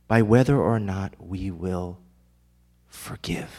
by 0.08 0.21
whether 0.21 0.58
or 0.58 0.79
not 0.79 1.15
we 1.19 1.49
will 1.49 1.99
forgive. 2.88 3.49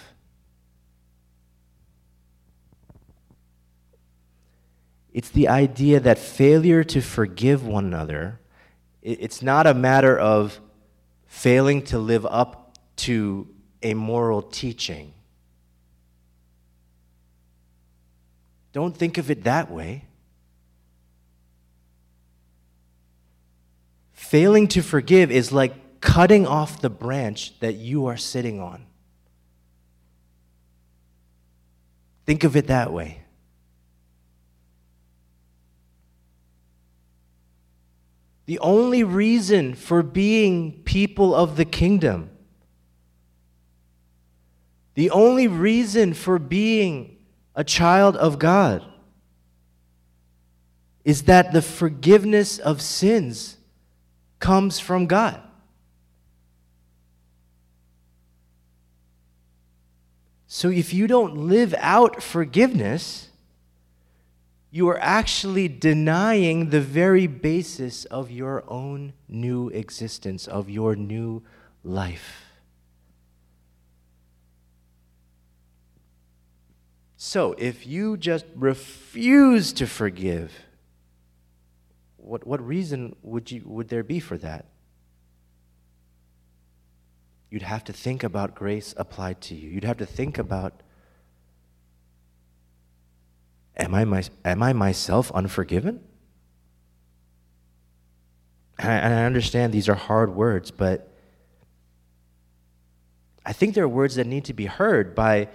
It's 5.12 5.30
the 5.30 5.48
idea 5.48 6.00
that 6.00 6.18
failure 6.18 6.82
to 6.84 7.00
forgive 7.00 7.66
one 7.66 7.86
another, 7.86 8.40
it's 9.02 9.42
not 9.42 9.66
a 9.66 9.74
matter 9.74 10.18
of 10.18 10.60
failing 11.26 11.82
to 11.82 11.98
live 11.98 12.26
up 12.26 12.78
to 12.96 13.48
a 13.82 13.94
moral 13.94 14.42
teaching. 14.42 15.12
Don't 18.74 18.96
think 18.96 19.18
of 19.18 19.30
it 19.30 19.44
that 19.44 19.70
way. 19.70 20.04
Failing 24.12 24.66
to 24.68 24.82
forgive 24.82 25.30
is 25.30 25.52
like 25.52 26.00
cutting 26.00 26.44
off 26.44 26.80
the 26.80 26.90
branch 26.90 27.58
that 27.60 27.76
you 27.76 28.06
are 28.06 28.16
sitting 28.16 28.60
on. 28.60 28.84
Think 32.26 32.42
of 32.42 32.56
it 32.56 32.66
that 32.66 32.92
way. 32.92 33.22
The 38.46 38.58
only 38.58 39.04
reason 39.04 39.74
for 39.74 40.02
being 40.02 40.82
people 40.82 41.32
of 41.32 41.56
the 41.56 41.64
kingdom, 41.64 42.28
the 44.94 45.10
only 45.10 45.46
reason 45.46 46.12
for 46.12 46.40
being 46.40 47.13
a 47.54 47.64
child 47.64 48.16
of 48.16 48.38
God, 48.38 48.84
is 51.04 51.22
that 51.24 51.52
the 51.52 51.62
forgiveness 51.62 52.58
of 52.58 52.80
sins 52.80 53.58
comes 54.40 54.80
from 54.80 55.06
God. 55.06 55.40
So 60.46 60.70
if 60.70 60.94
you 60.94 61.06
don't 61.06 61.36
live 61.36 61.74
out 61.78 62.22
forgiveness, 62.22 63.28
you 64.70 64.88
are 64.88 64.98
actually 65.00 65.68
denying 65.68 66.70
the 66.70 66.80
very 66.80 67.26
basis 67.26 68.04
of 68.06 68.30
your 68.30 68.64
own 68.68 69.12
new 69.28 69.68
existence, 69.68 70.46
of 70.46 70.70
your 70.70 70.96
new 70.96 71.42
life. 71.82 72.43
So, 77.26 77.54
if 77.56 77.86
you 77.86 78.18
just 78.18 78.44
refuse 78.54 79.72
to 79.74 79.86
forgive, 79.86 80.52
what, 82.18 82.46
what 82.46 82.64
reason 82.64 83.16
would, 83.22 83.50
you, 83.50 83.62
would 83.64 83.88
there 83.88 84.02
be 84.04 84.20
for 84.20 84.36
that? 84.38 84.66
you'd 87.54 87.62
have 87.62 87.84
to 87.84 87.92
think 87.92 88.24
about 88.24 88.56
grace 88.56 88.94
applied 88.96 89.40
to 89.40 89.54
you. 89.54 89.70
You'd 89.70 89.84
have 89.84 89.98
to 89.98 90.06
think 90.06 90.38
about 90.38 90.82
am 93.76 93.94
I, 93.94 94.04
my, 94.04 94.24
am 94.44 94.60
I 94.60 94.72
myself 94.72 95.30
unforgiven? 95.30 96.00
And 98.76 98.90
I, 98.90 98.94
and 98.96 99.14
I 99.14 99.24
understand 99.24 99.72
these 99.72 99.88
are 99.88 99.94
hard 99.94 100.34
words, 100.34 100.72
but 100.72 101.08
I 103.46 103.52
think 103.52 103.76
they're 103.76 103.86
words 103.86 104.16
that 104.16 104.26
need 104.26 104.46
to 104.46 104.52
be 104.52 104.66
heard 104.66 105.14
by, 105.14 105.48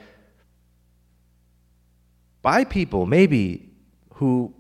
by 2.42 2.64
people, 2.64 3.06
maybe, 3.06 3.70
who, 4.16 4.54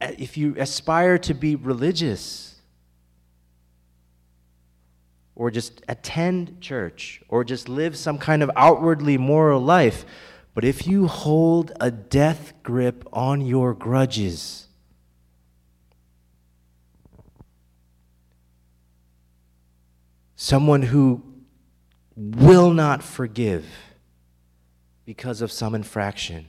if 0.00 0.36
you 0.36 0.54
aspire 0.58 1.18
to 1.18 1.34
be 1.34 1.56
religious, 1.56 2.50
or 5.40 5.50
just 5.50 5.80
attend 5.88 6.60
church 6.60 7.22
or 7.30 7.44
just 7.44 7.66
live 7.66 7.96
some 7.96 8.18
kind 8.18 8.42
of 8.42 8.50
outwardly 8.56 9.16
moral 9.16 9.58
life. 9.58 10.04
But 10.52 10.66
if 10.66 10.86
you 10.86 11.06
hold 11.06 11.72
a 11.80 11.90
death 11.90 12.52
grip 12.62 13.08
on 13.10 13.40
your 13.40 13.72
grudges, 13.72 14.66
someone 20.36 20.82
who 20.82 21.22
will 22.14 22.74
not 22.74 23.02
forgive 23.02 23.64
because 25.06 25.40
of 25.40 25.50
some 25.50 25.74
infraction, 25.74 26.48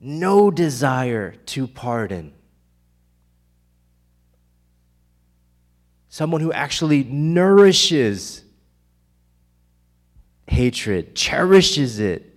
no 0.00 0.50
desire 0.50 1.34
to 1.46 1.66
pardon, 1.66 2.32
someone 6.08 6.40
who 6.40 6.52
actually 6.52 7.04
nourishes 7.04 8.42
hatred, 10.46 11.14
cherishes 11.14 11.98
it. 11.98 12.32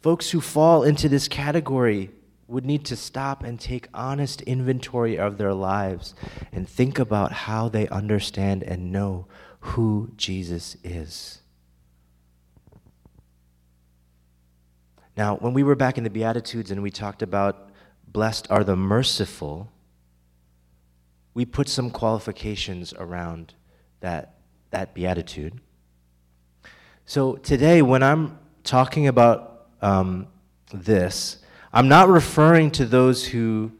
Folks 0.00 0.30
who 0.30 0.40
fall 0.40 0.82
into 0.82 1.08
this 1.08 1.28
category 1.28 2.10
would 2.46 2.64
need 2.64 2.84
to 2.84 2.96
stop 2.96 3.42
and 3.42 3.58
take 3.58 3.88
honest 3.94 4.42
inventory 4.42 5.18
of 5.18 5.38
their 5.38 5.54
lives 5.54 6.14
and 6.52 6.68
think 6.68 6.98
about 6.98 7.32
how 7.32 7.68
they 7.68 7.88
understand 7.88 8.62
and 8.62 8.92
know 8.92 9.26
who 9.60 10.10
Jesus 10.16 10.76
is. 10.84 11.40
Now, 15.16 15.36
when 15.36 15.54
we 15.54 15.62
were 15.62 15.76
back 15.76 15.96
in 15.96 16.04
the 16.04 16.10
Beatitudes 16.10 16.70
and 16.70 16.82
we 16.82 16.90
talked 16.90 17.22
about 17.22 17.70
blessed 18.06 18.50
are 18.50 18.64
the 18.64 18.76
merciful, 18.76 19.70
we 21.34 21.44
put 21.44 21.68
some 21.68 21.90
qualifications 21.90 22.92
around 22.94 23.54
that, 24.00 24.34
that 24.70 24.94
beatitude. 24.94 25.60
So 27.06 27.36
today, 27.36 27.82
when 27.82 28.02
I'm 28.02 28.38
talking 28.62 29.08
about 29.08 29.66
um, 29.82 30.26
this, 30.72 31.38
I'm 31.72 31.88
not 31.88 32.08
referring 32.08 32.70
to 32.72 32.84
those 32.84 33.26
who 33.26 33.72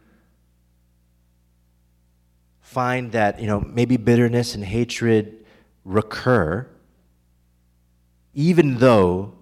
find 2.60 3.12
that, 3.12 3.40
you 3.40 3.46
know, 3.46 3.60
maybe 3.60 3.96
bitterness 3.96 4.54
and 4.54 4.64
hatred 4.64 5.44
recur, 5.84 6.66
even 8.34 8.78
though 8.78 9.33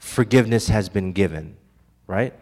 forgiveness 0.00 0.68
has 0.68 0.88
been 0.88 1.12
given, 1.12 1.56
right? 2.08 2.34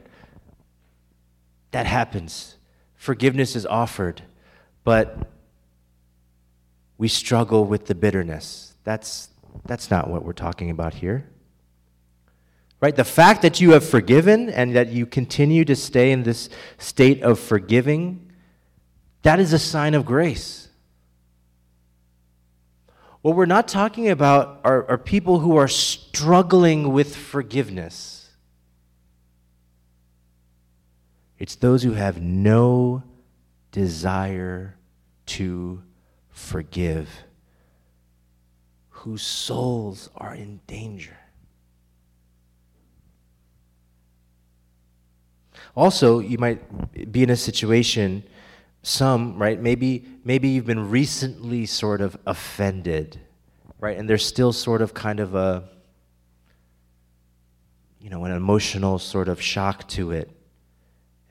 that 1.71 1.87
happens. 1.87 2.57
Forgiveness 2.95 3.55
is 3.55 3.67
offered, 3.67 4.23
but 4.85 5.29
we 6.97 7.09
struggle 7.09 7.65
with 7.65 7.87
the 7.87 7.95
bitterness. 7.95 8.75
That's, 8.85 9.29
that's 9.67 9.91
not 9.91 10.09
what 10.09 10.25
we're 10.25 10.33
talking 10.33 10.71
about 10.71 10.95
here. 10.95 11.29
Right? 12.81 12.95
The 12.95 13.05
fact 13.05 13.43
that 13.43 13.61
you 13.61 13.73
have 13.73 13.85
forgiven 13.85 14.49
and 14.49 14.75
that 14.77 14.89
you 14.89 15.05
continue 15.05 15.65
to 15.65 15.77
stay 15.77 16.13
in 16.13 16.23
this 16.23 16.49
state 16.79 17.23
of 17.23 17.39
forgiving, 17.39 18.33
that 19.23 19.41
is 19.41 19.53
a 19.53 19.59
sign 19.59 19.95
of 19.95 20.07
grace. 20.07 20.68
What 23.23 23.35
we're 23.35 23.47
not 23.47 23.69
talking 23.69 24.09
about 24.09 24.61
are, 24.65 24.89
are 24.89 24.99
people 24.99 25.41
who 25.41 25.57
are 25.57 25.69
struggling 25.69 26.93
with 26.93 27.17
forgiveness. 27.17 28.31
It's 31.39 31.57
those 31.57 31.83
who 31.83 31.93
have 31.93 32.21
no 32.21 33.03
desire 33.73 34.77
to 35.27 35.83
forgive, 36.31 37.09
whose 38.91 39.23
souls 39.23 40.11
are 40.17 40.35
in 40.35 40.61
danger. 40.67 41.17
Also, 45.77 46.19
you 46.19 46.39
might 46.39 47.13
be 47.13 47.23
in 47.23 47.31
a 47.31 47.37
situation, 47.37 48.25
some, 48.83 49.39
right? 49.39 49.61
Maybe, 49.61 50.07
maybe 50.25 50.49
you've 50.49 50.67
been 50.67 50.91
recently 50.91 51.67
sort 51.67 52.01
of 52.01 52.17
offended, 52.27 53.21
right? 53.81 53.97
And 53.97 54.09
there's 54.09 54.25
still 54.25 54.53
sort 54.53 54.83
of 54.83 54.95
kind 54.95 55.21
of 55.21 55.35
a, 55.35 55.69
you 58.01 58.11
know, 58.11 58.25
an 58.25 58.33
emotional 58.33 58.99
sort 58.99 59.29
of 59.29 59.41
shock 59.41 59.89
to 59.89 60.13
it 60.13 60.31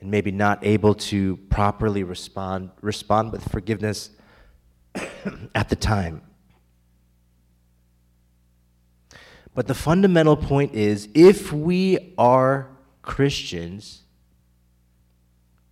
and 0.00 0.10
maybe 0.10 0.30
not 0.30 0.64
able 0.64 0.94
to 0.94 1.36
properly 1.48 2.04
respond 2.04 2.70
respond 2.80 3.32
with 3.32 3.50
forgiveness 3.50 4.10
at 5.54 5.68
the 5.68 5.76
time. 5.76 6.22
But 9.54 9.66
the 9.66 9.74
fundamental 9.74 10.36
point 10.36 10.74
is 10.74 11.08
if 11.14 11.52
we 11.52 12.14
are 12.16 12.70
Christians, 13.02 14.02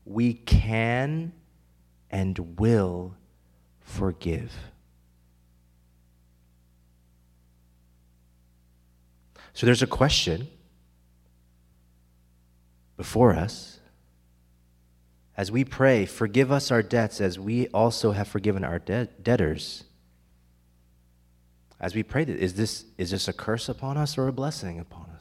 we 0.05 0.35
can 0.35 1.33
and 2.11 2.59
will 2.59 3.17
forgive. 3.81 4.53
So 9.53 9.67
there's 9.67 9.83
a 9.83 9.87
question 9.87 10.49
before 12.97 13.35
us 13.35 13.77
as 15.37 15.53
we 15.53 15.65
pray, 15.65 16.07
forgive 16.07 16.51
us 16.51 16.71
our 16.71 16.83
debts 16.83 17.21
as 17.21 17.39
we 17.39 17.69
also 17.69 18.13
have 18.13 18.27
forgiven 18.27 18.65
our 18.65 18.79
de- 18.79 19.09
debtors. 19.23 19.85
As 21.79 21.95
we 21.95 22.03
pray, 22.03 22.23
is 22.23 22.55
this, 22.55 22.87
is 22.97 23.11
this 23.11 23.29
a 23.29 23.35
curse 23.35 23.69
upon 23.69 23.99
us 23.99 24.17
or 24.17 24.29
a 24.29 24.33
blessing 24.33 24.81
upon 24.81 25.11
us? 25.15 25.16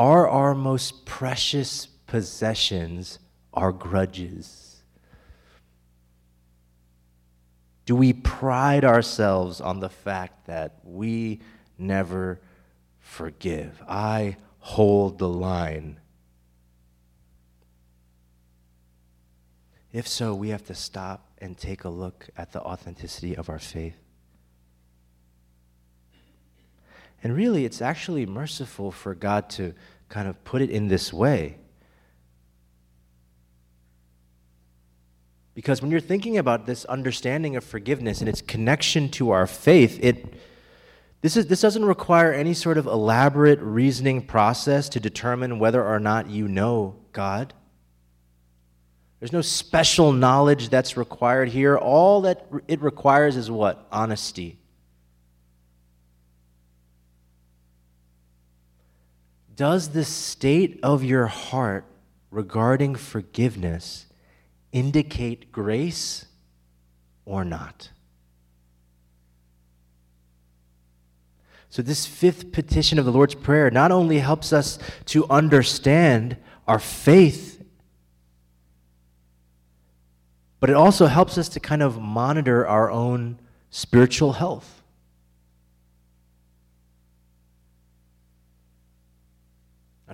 Are 0.00 0.26
our 0.26 0.54
most 0.54 1.04
precious 1.04 1.84
possessions 1.84 3.18
our 3.52 3.70
grudges? 3.70 4.82
Do 7.84 7.94
we 7.94 8.14
pride 8.14 8.82
ourselves 8.82 9.60
on 9.60 9.80
the 9.80 9.90
fact 9.90 10.46
that 10.46 10.78
we 10.84 11.40
never 11.76 12.40
forgive? 12.98 13.82
I 13.86 14.38
hold 14.60 15.18
the 15.18 15.28
line. 15.28 16.00
If 19.92 20.08
so, 20.08 20.34
we 20.34 20.48
have 20.48 20.64
to 20.68 20.74
stop 20.74 21.30
and 21.36 21.58
take 21.58 21.84
a 21.84 21.90
look 21.90 22.26
at 22.38 22.52
the 22.52 22.62
authenticity 22.62 23.36
of 23.36 23.50
our 23.50 23.58
faith. 23.58 23.99
And 27.22 27.36
really, 27.36 27.64
it's 27.64 27.82
actually 27.82 28.26
merciful 28.26 28.90
for 28.90 29.14
God 29.14 29.50
to 29.50 29.74
kind 30.08 30.28
of 30.28 30.42
put 30.44 30.62
it 30.62 30.70
in 30.70 30.88
this 30.88 31.12
way. 31.12 31.56
Because 35.54 35.82
when 35.82 35.90
you're 35.90 36.00
thinking 36.00 36.38
about 36.38 36.66
this 36.66 36.84
understanding 36.86 37.56
of 37.56 37.64
forgiveness 37.64 38.20
and 38.20 38.28
its 38.28 38.40
connection 38.40 39.10
to 39.10 39.30
our 39.30 39.46
faith, 39.46 39.98
it, 40.00 40.34
this, 41.20 41.36
is, 41.36 41.48
this 41.48 41.60
doesn't 41.60 41.84
require 41.84 42.32
any 42.32 42.54
sort 42.54 42.78
of 42.78 42.86
elaborate 42.86 43.60
reasoning 43.60 44.22
process 44.22 44.88
to 44.90 45.00
determine 45.00 45.58
whether 45.58 45.84
or 45.84 46.00
not 46.00 46.30
you 46.30 46.48
know 46.48 46.96
God. 47.12 47.52
There's 49.18 49.32
no 49.32 49.42
special 49.42 50.12
knowledge 50.12 50.70
that's 50.70 50.96
required 50.96 51.50
here. 51.50 51.76
All 51.76 52.22
that 52.22 52.46
it 52.66 52.80
requires 52.80 53.36
is 53.36 53.50
what? 53.50 53.86
Honesty. 53.92 54.59
Does 59.60 59.90
the 59.90 60.06
state 60.06 60.80
of 60.82 61.04
your 61.04 61.26
heart 61.26 61.84
regarding 62.30 62.94
forgiveness 62.94 64.06
indicate 64.72 65.52
grace 65.52 66.24
or 67.26 67.44
not? 67.44 67.90
So, 71.68 71.82
this 71.82 72.06
fifth 72.06 72.52
petition 72.52 72.98
of 72.98 73.04
the 73.04 73.12
Lord's 73.12 73.34
Prayer 73.34 73.70
not 73.70 73.92
only 73.92 74.20
helps 74.20 74.50
us 74.54 74.78
to 75.04 75.28
understand 75.28 76.38
our 76.66 76.78
faith, 76.78 77.62
but 80.58 80.70
it 80.70 80.76
also 80.76 81.04
helps 81.04 81.36
us 81.36 81.50
to 81.50 81.60
kind 81.60 81.82
of 81.82 82.00
monitor 82.00 82.66
our 82.66 82.90
own 82.90 83.38
spiritual 83.68 84.32
health. 84.32 84.79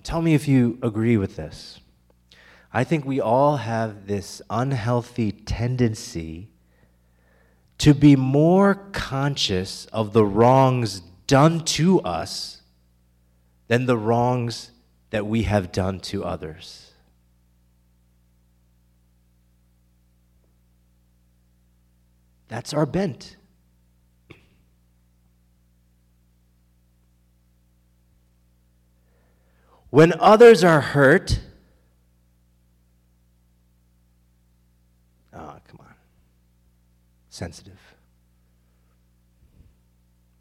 Tell 0.07 0.23
me 0.23 0.35
if 0.35 0.47
you 0.47 0.79
agree 0.83 1.17
with 1.17 1.35
this. 1.35 1.81
I 2.73 2.85
think 2.85 3.05
we 3.05 3.21
all 3.21 3.57
have 3.57 4.07
this 4.07 4.41
unhealthy 4.49 5.33
tendency 5.33 6.49
to 7.79 7.93
be 7.93 8.15
more 8.15 8.75
conscious 8.93 9.87
of 9.87 10.13
the 10.13 10.25
wrongs 10.25 11.01
done 11.27 11.65
to 11.65 12.01
us 12.03 12.63
than 13.67 13.87
the 13.87 13.99
wrongs 13.99 14.71
that 15.11 15.27
we 15.27 15.43
have 15.43 15.73
done 15.73 15.99
to 16.01 16.25
others. 16.25 16.93
That's 22.47 22.73
our 22.73 22.87
bent. 22.87 23.36
When 29.91 30.13
others 30.19 30.65
are 30.65 30.81
hurt, 30.81 31.41
oh, 35.33 35.57
come 35.69 35.81
on, 35.81 35.95
sensitive. 37.29 37.81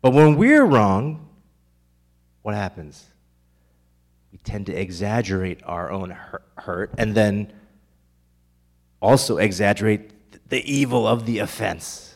But 0.01 0.13
when 0.13 0.35
we're 0.35 0.65
wrong, 0.65 1.29
what 2.41 2.53
happens? 2.53 3.05
We 4.31 4.37
tend 4.39 4.65
to 4.67 4.73
exaggerate 4.73 5.61
our 5.63 5.89
own 5.89 6.15
hurt 6.57 6.91
and 6.97 7.15
then 7.15 7.53
also 9.01 9.37
exaggerate 9.37 10.49
the 10.49 10.61
evil 10.69 11.07
of 11.07 11.25
the 11.25 11.39
offense. 11.39 12.14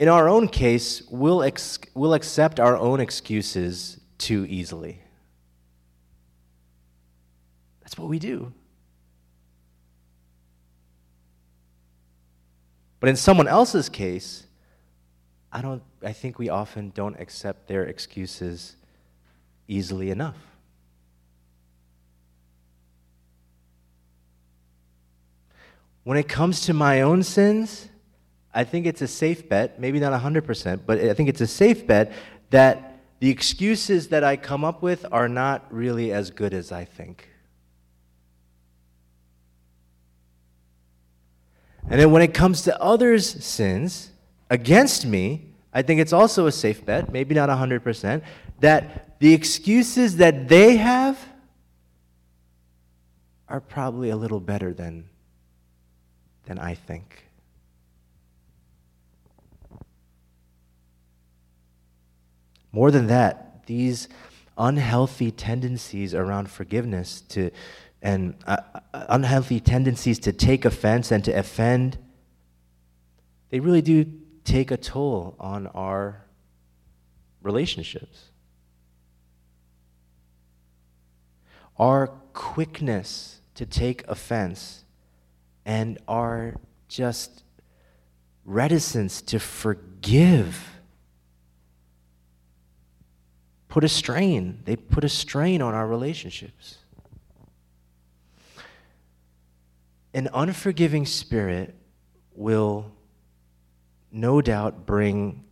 In 0.00 0.08
our 0.08 0.30
own 0.30 0.48
case, 0.48 1.02
we'll, 1.10 1.42
ex- 1.42 1.78
we'll 1.92 2.14
accept 2.14 2.58
our 2.58 2.74
own 2.74 3.00
excuses 3.00 4.00
too 4.16 4.46
easily. 4.48 5.02
That's 7.82 7.98
what 7.98 8.08
we 8.08 8.18
do. 8.18 8.54
But 12.98 13.10
in 13.10 13.16
someone 13.16 13.46
else's 13.46 13.90
case, 13.90 14.46
I 15.52 15.60
don't 15.60 15.82
I 16.02 16.12
think 16.12 16.38
we 16.38 16.48
often 16.48 16.92
don't 16.94 17.20
accept 17.20 17.68
their 17.68 17.84
excuses 17.84 18.76
easily 19.68 20.10
enough. 20.10 20.36
When 26.04 26.16
it 26.16 26.26
comes 26.26 26.62
to 26.62 26.72
my 26.72 27.02
own 27.02 27.22
sins, 27.22 27.89
I 28.52 28.64
think 28.64 28.86
it's 28.86 29.02
a 29.02 29.06
safe 29.06 29.48
bet, 29.48 29.80
maybe 29.80 30.00
not 30.00 30.18
100%, 30.20 30.80
but 30.84 30.98
I 30.98 31.14
think 31.14 31.28
it's 31.28 31.40
a 31.40 31.46
safe 31.46 31.86
bet 31.86 32.12
that 32.50 32.98
the 33.20 33.30
excuses 33.30 34.08
that 34.08 34.24
I 34.24 34.36
come 34.36 34.64
up 34.64 34.82
with 34.82 35.06
are 35.12 35.28
not 35.28 35.66
really 35.72 36.12
as 36.12 36.30
good 36.30 36.52
as 36.52 36.72
I 36.72 36.84
think. 36.84 37.28
And 41.88 42.00
then 42.00 42.10
when 42.10 42.22
it 42.22 42.34
comes 42.34 42.62
to 42.62 42.80
others' 42.80 43.44
sins 43.44 44.10
against 44.48 45.06
me, 45.06 45.46
I 45.72 45.82
think 45.82 46.00
it's 46.00 46.12
also 46.12 46.46
a 46.46 46.52
safe 46.52 46.84
bet, 46.84 47.12
maybe 47.12 47.34
not 47.34 47.48
100%, 47.48 48.22
that 48.60 49.18
the 49.20 49.32
excuses 49.32 50.16
that 50.16 50.48
they 50.48 50.76
have 50.76 51.18
are 53.48 53.60
probably 53.60 54.10
a 54.10 54.16
little 54.16 54.40
better 54.40 54.72
than, 54.72 55.08
than 56.46 56.58
I 56.58 56.74
think. 56.74 57.29
More 62.72 62.90
than 62.90 63.06
that, 63.08 63.66
these 63.66 64.08
unhealthy 64.56 65.30
tendencies 65.30 66.14
around 66.14 66.50
forgiveness 66.50 67.20
to 67.22 67.50
and 68.02 68.34
uh, 68.46 68.56
uh, 68.74 69.04
unhealthy 69.10 69.60
tendencies 69.60 70.18
to 70.18 70.32
take 70.32 70.64
offense 70.64 71.10
and 71.10 71.22
to 71.24 71.32
offend 71.32 71.98
they 73.50 73.60
really 73.60 73.82
do 73.82 74.06
take 74.44 74.70
a 74.70 74.76
toll 74.76 75.36
on 75.38 75.66
our 75.68 76.24
relationships. 77.42 78.30
Our 81.76 82.08
quickness 82.32 83.40
to 83.56 83.66
take 83.66 84.06
offense 84.06 84.84
and 85.66 85.98
our 86.06 86.56
just 86.88 87.42
reticence 88.44 89.20
to 89.22 89.38
forgive 89.38 90.79
put 93.70 93.84
a 93.84 93.88
strain. 93.88 94.60
They 94.64 94.76
put 94.76 95.04
a 95.04 95.08
strain 95.08 95.62
on 95.62 95.74
our 95.74 95.86
relationships. 95.86 96.78
An 100.12 100.28
unforgiving 100.34 101.06
spirit 101.06 101.74
will 102.34 102.90
no 104.10 104.42
doubt 104.42 104.84
bring 104.86 105.44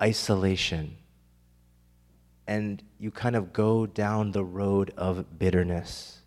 isolation. 0.00 0.96
And 2.46 2.82
you 2.98 3.10
kind 3.10 3.34
of 3.34 3.52
go 3.52 3.84
down 3.84 4.30
the 4.30 4.44
road 4.44 4.92
of 4.96 5.38
bitterness. 5.38 6.20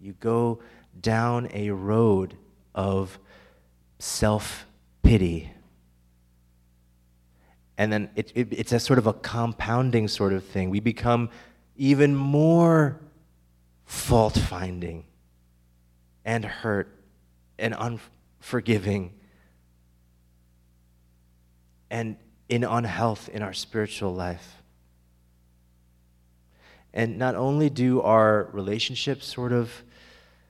You 0.00 0.14
go 0.14 0.60
down 0.98 1.48
a 1.52 1.70
road 1.70 2.36
of 2.74 3.18
self 3.98 4.66
pity 5.02 5.50
and 7.78 7.92
then 7.92 8.10
it, 8.16 8.32
it, 8.34 8.48
it's 8.50 8.72
a 8.72 8.80
sort 8.80 8.98
of 8.98 9.06
a 9.06 9.12
compounding 9.12 10.08
sort 10.08 10.32
of 10.32 10.44
thing. 10.44 10.68
We 10.68 10.80
become 10.80 11.30
even 11.76 12.14
more 12.14 13.00
fault 13.84 14.36
finding 14.36 15.04
and 16.24 16.44
hurt 16.44 16.92
and 17.56 17.74
unforgiving 17.78 19.14
and 21.88 22.16
in 22.48 22.64
unhealth 22.64 23.28
in 23.28 23.42
our 23.42 23.52
spiritual 23.52 24.12
life. 24.12 24.56
And 26.92 27.16
not 27.16 27.36
only 27.36 27.70
do 27.70 28.00
our 28.00 28.48
relationships 28.52 29.26
sort 29.26 29.52
of 29.52 29.84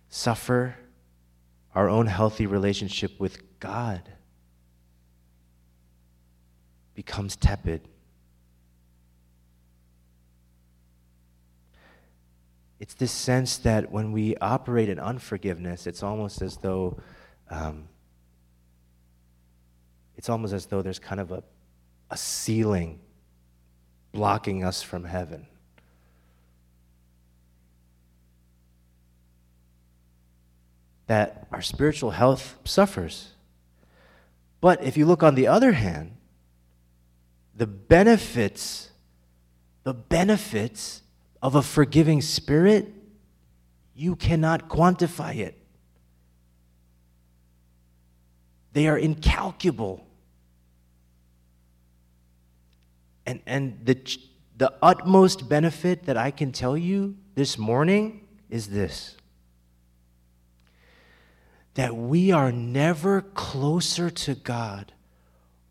suffer, 0.09 0.77
our 1.75 1.91
own 1.91 2.07
healthy 2.07 2.47
relationship 2.47 3.21
with 3.21 3.61
God 3.61 4.03
becomes 6.99 7.37
tepid. 7.37 7.81
it's 12.81 12.95
this 12.95 13.13
sense 13.13 13.59
that 13.59 13.91
when 13.91 14.13
we 14.13 14.37
operate 14.37 14.89
in 14.89 14.99
unforgiveness, 14.99 15.87
it's 15.87 16.03
almost 16.03 16.43
as 16.43 16.57
though 16.59 16.97
um, 17.51 17.89
it's 20.17 20.29
almost 20.29 20.53
as 20.53 20.67
though 20.67 20.83
there's 20.83 20.99
kind 20.99 21.21
of 21.21 21.33
a, 21.33 21.43
a 22.11 22.17
ceiling 22.17 23.01
blocking 24.13 24.65
us 24.65 24.83
from 24.83 25.05
heaven. 25.05 25.47
That 31.09 31.49
our 31.51 31.63
spiritual 31.63 32.11
health 32.11 32.59
suffers. 32.65 33.33
But 34.61 34.85
if 34.85 34.97
you 34.97 35.07
look 35.07 35.23
on 35.23 35.35
the 35.35 35.47
other 35.47 35.73
hand, 35.73 36.17
the 37.59 37.66
benefits, 37.66 38.90
the 39.83 39.92
benefits 39.92 41.03
of 41.42 41.57
a 41.57 41.62
forgiving 41.62 42.23
spirit, 42.23 42.88
you 43.97 44.14
cannot 44.14 44.68
quantify 44.68 45.37
it. 45.37 45.59
They 48.73 48.87
are 48.87 48.97
incalculable. 48.97 50.07
And, 53.27 53.40
and 53.44 53.81
the, 53.85 53.99
the 54.57 54.73
utmost 54.81 55.49
benefit 55.49 56.05
that 56.05 56.16
I 56.16 56.31
can 56.31 56.53
tell 56.53 56.77
you 56.77 57.16
this 57.35 57.59
morning 57.59 58.27
is 58.49 58.68
this 58.68 59.16
that 61.75 61.94
we 61.94 62.33
are 62.33 62.51
never 62.51 63.21
closer 63.21 64.11
to 64.11 64.35
God 64.35 64.92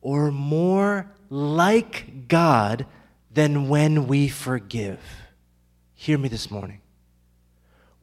or 0.08 0.32
more 0.32 1.12
like 1.30 2.30
God 2.30 2.86
than 3.30 3.68
when 3.68 4.08
we 4.08 4.30
forgive. 4.30 5.02
Hear 5.96 6.18
me 6.18 6.30
this 6.30 6.50
morning. 6.50 6.80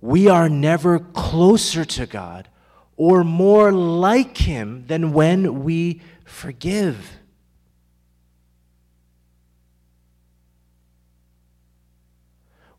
We 0.02 0.28
are 0.28 0.50
never 0.50 0.98
closer 0.98 1.82
to 1.82 2.04
God 2.04 2.46
or 2.98 3.24
more 3.24 3.72
like 3.72 4.36
Him 4.36 4.84
than 4.86 5.14
when 5.14 5.64
we 5.64 6.02
forgive. 6.26 7.16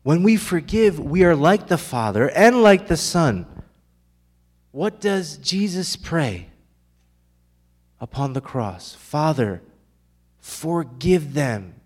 When 0.04 0.22
we 0.22 0.36
forgive, 0.36 1.00
we 1.00 1.24
are 1.24 1.34
like 1.34 1.66
the 1.66 1.78
Father 1.78 2.30
and 2.30 2.62
like 2.62 2.86
the 2.86 2.96
Son. 2.96 3.44
What 4.70 5.00
does 5.00 5.36
Jesus 5.38 5.96
pray 5.96 6.50
upon 8.00 8.32
the 8.32 8.40
cross? 8.40 8.94
Father, 8.94 9.62
forgive 10.38 11.34
them, 11.34 11.80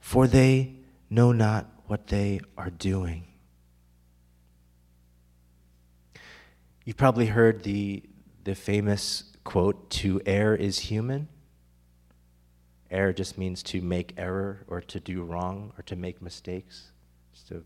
for 0.00 0.26
they 0.26 0.76
know 1.10 1.32
not 1.32 1.66
what 1.86 2.08
they 2.08 2.40
are 2.56 2.70
doing. 2.70 3.24
You've 6.84 6.96
probably 6.96 7.26
heard 7.26 7.64
the, 7.64 8.02
the 8.44 8.54
famous 8.54 9.24
quote, 9.46 9.88
to 9.90 10.20
err 10.26 10.54
is 10.54 10.78
human. 10.80 11.28
Error 12.90 13.12
just 13.12 13.38
means 13.38 13.62
to 13.64 13.80
make 13.80 14.12
error 14.16 14.64
or 14.68 14.80
to 14.80 15.00
do 15.00 15.22
wrong 15.22 15.72
or 15.78 15.82
to 15.84 15.96
make 15.96 16.20
mistakes. 16.20 16.92
It's 17.32 17.50
an 17.50 17.64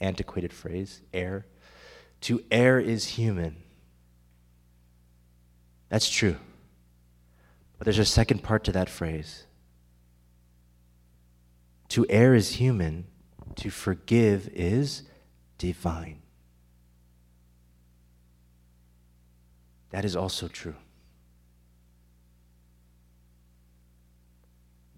antiquated 0.00 0.52
phrase, 0.52 1.00
err. 1.12 1.46
To 2.22 2.42
err 2.50 2.78
is 2.78 3.06
human. 3.06 3.56
That's 5.88 6.08
true. 6.08 6.36
But 7.82 7.86
there's 7.86 7.98
a 7.98 8.04
second 8.04 8.44
part 8.44 8.62
to 8.62 8.70
that 8.70 8.88
phrase. 8.88 9.46
To 11.88 12.06
err 12.08 12.32
is 12.32 12.50
human, 12.50 13.08
to 13.56 13.70
forgive 13.70 14.48
is 14.54 15.02
divine. 15.58 16.22
That 19.90 20.04
is 20.04 20.14
also 20.14 20.46
true. 20.46 20.76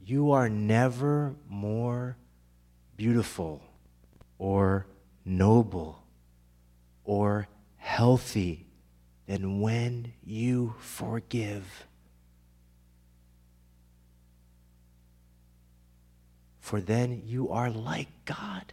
You 0.05 0.33
are 0.33 0.51
never 0.51 1.37
more 1.49 2.19
beautiful 2.99 3.63
or 4.37 4.87
noble 5.25 6.05
or 7.03 7.49
healthy 7.77 8.67
than 9.27 9.63
when 9.63 10.13
you 10.23 10.75
forgive. 10.81 11.87
For 16.65 16.81
then 16.81 17.25
you 17.27 17.51
are 17.51 17.69
like 17.69 18.09
God. 18.25 18.73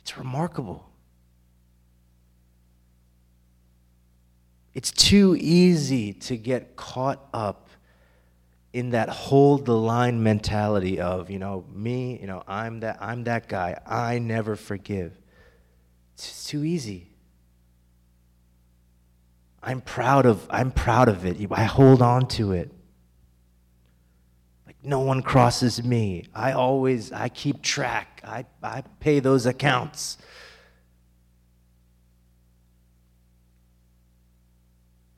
It's 0.00 0.16
remarkable. 0.16 0.88
It's 4.72 4.90
too 4.90 5.36
easy 5.38 6.14
to 6.14 6.38
get 6.38 6.76
caught 6.76 7.28
up 7.34 7.68
in 8.72 8.88
that 8.92 9.10
hold 9.10 9.66
the 9.66 9.76
line 9.76 10.22
mentality 10.22 10.98
of, 10.98 11.28
you 11.28 11.38
know, 11.38 11.66
me, 11.70 12.18
you 12.18 12.26
know, 12.26 12.42
I'm 12.48 12.80
that 12.80 12.96
I'm 13.02 13.24
that 13.24 13.46
guy. 13.46 13.78
I 13.84 14.18
never 14.18 14.56
forgive. 14.56 15.12
It's 16.14 16.46
too 16.46 16.64
easy. 16.64 17.10
I'm 19.62 19.82
proud 19.82 20.24
of 20.24 20.46
I'm 20.48 20.70
proud 20.70 21.08
of 21.10 21.26
it. 21.26 21.36
I 21.52 21.64
hold 21.64 22.00
on 22.00 22.28
to 22.28 22.52
it. 22.52 22.72
No 24.88 25.00
one 25.00 25.20
crosses 25.20 25.84
me. 25.84 26.24
I 26.34 26.52
always 26.52 27.12
I 27.12 27.28
keep 27.28 27.60
track. 27.60 28.22
I, 28.24 28.46
I 28.62 28.80
pay 29.00 29.20
those 29.20 29.44
accounts. 29.44 30.16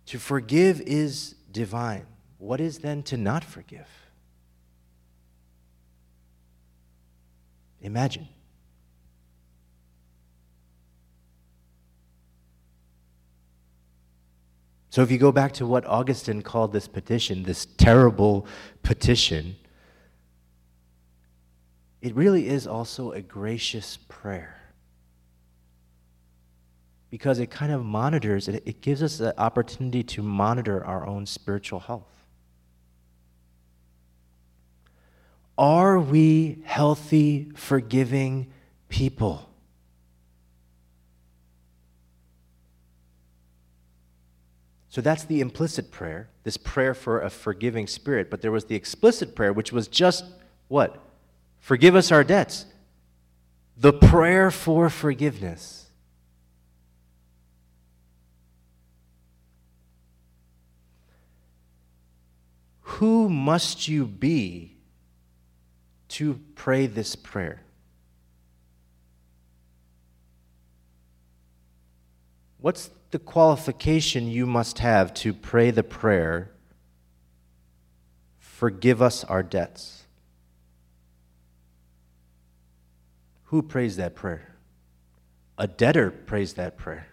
To 0.06 0.18
forgive 0.18 0.80
is 0.80 1.36
divine. 1.52 2.04
What 2.38 2.60
is 2.60 2.80
then 2.80 3.04
to 3.04 3.16
not 3.16 3.44
forgive? 3.44 3.86
Imagine. 7.80 8.26
So, 14.88 15.02
if 15.02 15.12
you 15.12 15.18
go 15.18 15.30
back 15.30 15.52
to 15.52 15.66
what 15.66 15.86
Augustine 15.86 16.42
called 16.42 16.72
this 16.72 16.88
petition, 16.88 17.44
this 17.44 17.66
terrible 17.78 18.48
petition, 18.82 19.54
it 22.02 22.14
really 22.14 22.48
is 22.48 22.66
also 22.66 23.12
a 23.12 23.20
gracious 23.20 23.98
prayer 24.08 24.56
because 27.10 27.38
it 27.38 27.50
kind 27.50 27.72
of 27.72 27.84
monitors, 27.84 28.48
it, 28.48 28.62
it 28.64 28.80
gives 28.80 29.02
us 29.02 29.18
the 29.18 29.38
opportunity 29.38 30.02
to 30.02 30.22
monitor 30.22 30.84
our 30.84 31.06
own 31.06 31.26
spiritual 31.26 31.80
health. 31.80 32.06
Are 35.58 35.98
we 35.98 36.62
healthy, 36.64 37.50
forgiving 37.54 38.50
people? 38.88 39.50
So 44.88 45.00
that's 45.00 45.24
the 45.24 45.40
implicit 45.40 45.90
prayer, 45.90 46.30
this 46.44 46.56
prayer 46.56 46.94
for 46.94 47.20
a 47.20 47.30
forgiving 47.30 47.86
spirit. 47.86 48.30
But 48.30 48.40
there 48.40 48.50
was 48.50 48.64
the 48.64 48.74
explicit 48.74 49.36
prayer, 49.36 49.52
which 49.52 49.70
was 49.70 49.86
just 49.86 50.24
what? 50.68 51.09
Forgive 51.60 51.94
us 51.94 52.10
our 52.10 52.24
debts. 52.24 52.66
The 53.76 53.92
prayer 53.92 54.50
for 54.50 54.90
forgiveness. 54.90 55.86
Who 62.80 63.28
must 63.28 63.88
you 63.88 64.04
be 64.04 64.76
to 66.08 66.40
pray 66.54 66.86
this 66.86 67.14
prayer? 67.16 67.62
What's 72.58 72.90
the 73.10 73.18
qualification 73.18 74.28
you 74.28 74.44
must 74.44 74.80
have 74.80 75.14
to 75.14 75.32
pray 75.32 75.70
the 75.70 75.82
prayer, 75.82 76.50
Forgive 78.60 79.00
us 79.00 79.24
our 79.24 79.42
debts? 79.42 79.99
Who 83.50 83.62
prays 83.62 83.96
that 83.96 84.14
prayer? 84.14 84.54
A 85.58 85.66
debtor 85.66 86.12
prays 86.12 86.54
that 86.54 86.78
prayer. 86.78 87.08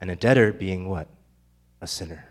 And 0.00 0.10
a 0.10 0.16
debtor 0.16 0.54
being 0.54 0.88
what? 0.88 1.08
A 1.82 1.86
sinner. 1.86 2.24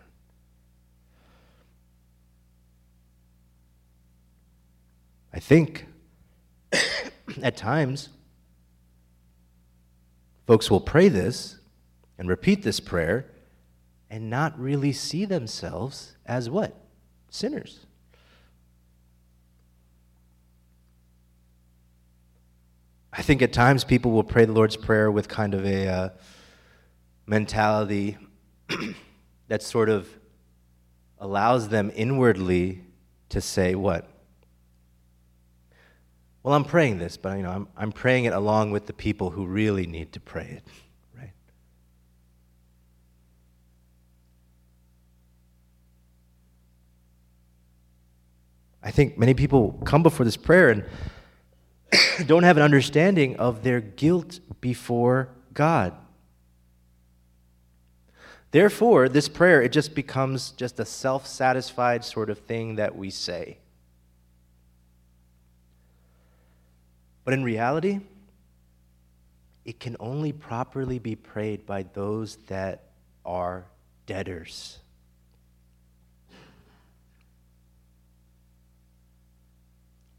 I 5.32 5.38
think 5.38 5.86
at 7.42 7.56
times 7.56 8.08
folks 10.48 10.68
will 10.68 10.80
pray 10.80 11.08
this 11.08 11.60
and 12.18 12.28
repeat 12.28 12.64
this 12.64 12.80
prayer 12.80 13.30
and 14.10 14.28
not 14.28 14.58
really 14.58 14.92
see 14.92 15.26
themselves 15.26 16.16
as 16.26 16.50
what? 16.50 16.74
Sinners. 17.28 17.86
I 23.12 23.22
think 23.22 23.42
at 23.42 23.52
times 23.52 23.82
people 23.82 24.12
will 24.12 24.24
pray 24.24 24.44
the 24.44 24.52
Lord's 24.52 24.76
Prayer 24.76 25.10
with 25.10 25.28
kind 25.28 25.54
of 25.54 25.64
a 25.64 25.88
uh, 25.88 26.08
mentality 27.26 28.16
that 29.48 29.62
sort 29.62 29.88
of 29.88 30.08
allows 31.18 31.68
them 31.68 31.90
inwardly 31.94 32.82
to 33.30 33.40
say, 33.40 33.74
What? 33.74 34.08
Well, 36.42 36.54
I'm 36.54 36.64
praying 36.64 36.98
this, 36.98 37.16
but 37.16 37.36
you 37.36 37.42
know, 37.42 37.50
I'm, 37.50 37.68
I'm 37.76 37.92
praying 37.92 38.24
it 38.24 38.32
along 38.32 38.70
with 38.70 38.86
the 38.86 38.92
people 38.92 39.30
who 39.30 39.44
really 39.44 39.86
need 39.86 40.12
to 40.12 40.20
pray 40.20 40.44
it, 40.44 40.62
right? 41.18 41.32
I 48.82 48.90
think 48.90 49.18
many 49.18 49.34
people 49.34 49.72
come 49.84 50.02
before 50.02 50.24
this 50.24 50.38
prayer 50.38 50.70
and 50.70 50.84
don't 52.26 52.42
have 52.42 52.56
an 52.56 52.62
understanding 52.62 53.36
of 53.36 53.62
their 53.62 53.80
guilt 53.80 54.40
before 54.60 55.28
God. 55.54 55.94
Therefore, 58.50 59.08
this 59.08 59.28
prayer, 59.28 59.62
it 59.62 59.70
just 59.70 59.94
becomes 59.94 60.50
just 60.52 60.80
a 60.80 60.84
self 60.84 61.26
satisfied 61.26 62.04
sort 62.04 62.30
of 62.30 62.38
thing 62.38 62.76
that 62.76 62.96
we 62.96 63.10
say. 63.10 63.58
But 67.24 67.34
in 67.34 67.44
reality, 67.44 68.00
it 69.64 69.78
can 69.78 69.96
only 70.00 70.32
properly 70.32 70.98
be 70.98 71.14
prayed 71.14 71.64
by 71.64 71.84
those 71.92 72.36
that 72.48 72.90
are 73.24 73.66
debtors. 74.06 74.78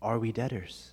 Are 0.02 0.18
we 0.18 0.32
debtors? 0.32 0.92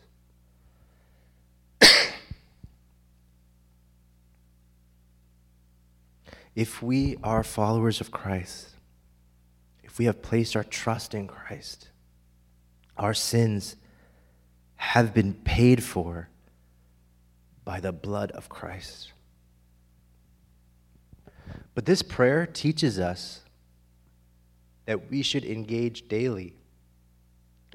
If 6.59 6.83
we 6.83 7.17
are 7.23 7.45
followers 7.45 8.01
of 8.01 8.11
Christ, 8.11 8.71
if 9.85 9.97
we 9.97 10.07
have 10.07 10.21
placed 10.23 10.57
our 10.57 10.65
trust 10.65 11.15
in 11.15 11.29
Christ, 11.29 11.91
our 12.97 13.15
sins 13.15 13.77
have 14.75 15.15
been 15.15 15.35
paid 15.35 15.85
for 15.85 16.29
by 17.65 17.79
the 17.79 17.93
blood 17.93 18.33
of 18.33 18.49
Christ. 18.49 19.13
But 21.77 21.87
this 21.87 22.03
prayer 22.03 22.45
teaches 22.45 22.99
us 22.99 23.43
that 24.87 25.09
we 25.13 25.23
should 25.23 25.45
engage 25.45 26.09
daily 26.09 26.55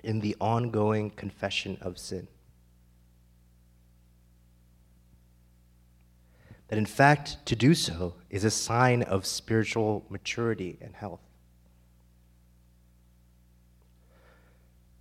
in 0.04 0.20
the 0.20 0.36
ongoing 0.42 1.10
confession 1.10 1.78
of 1.80 1.98
sin. 1.98 2.28
That 6.74 6.80
in 6.80 6.88
fact, 6.88 7.38
to 7.46 7.56
do 7.56 7.76
so 7.76 8.16
is 8.32 8.44
a 8.44 8.50
sign 8.50 9.04
of 9.04 9.28
spiritual 9.28 10.08
maturity 10.10 10.80
and 10.82 10.96
health. 10.96 11.20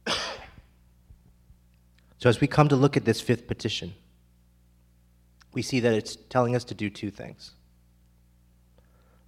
So, 2.18 2.28
as 2.28 2.42
we 2.42 2.46
come 2.46 2.68
to 2.68 2.76
look 2.76 2.98
at 2.98 3.06
this 3.06 3.22
fifth 3.22 3.46
petition, 3.46 3.94
we 5.54 5.62
see 5.62 5.80
that 5.80 5.94
it's 5.94 6.14
telling 6.28 6.54
us 6.54 6.62
to 6.64 6.74
do 6.74 6.90
two 6.90 7.10
things. 7.10 7.52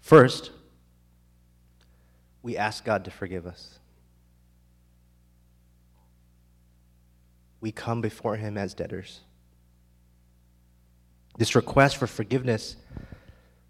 First, 0.03 0.51
we 2.43 2.59
ask 2.59 2.85
God 2.85 3.07
to 3.07 3.11
forgive 3.11 3.47
us. 3.47 3.79
We 7.63 7.73
come 7.73 8.03
before 8.03 8.37
Him 8.37 8.59
as 8.59 8.75
debtors. 8.75 9.23
This 11.37 11.55
request 11.55 11.97
for 11.97 12.07
forgiveness 12.07 12.77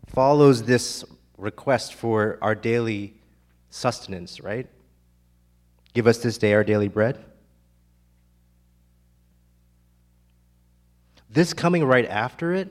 follows 0.06 0.64
this 0.64 1.04
request 1.38 1.94
for 1.94 2.38
our 2.42 2.54
daily 2.54 3.14
sustenance, 3.70 4.40
right? 4.40 4.68
Give 5.94 6.06
us 6.06 6.18
this 6.18 6.38
day 6.38 6.52
our 6.54 6.64
daily 6.64 6.88
bread. 6.88 7.24
This 11.30 11.52
coming 11.52 11.84
right 11.84 12.06
after 12.06 12.52
it 12.52 12.70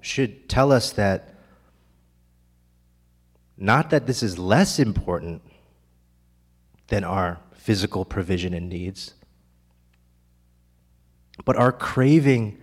should 0.00 0.48
tell 0.48 0.70
us 0.70 0.92
that 0.92 1.34
not 3.56 3.90
that 3.90 4.06
this 4.06 4.22
is 4.22 4.38
less 4.38 4.78
important 4.78 5.42
than 6.88 7.02
our 7.02 7.40
physical 7.54 8.04
provision 8.04 8.54
and 8.54 8.68
needs, 8.68 9.14
but 11.44 11.56
our 11.56 11.72
craving 11.72 12.58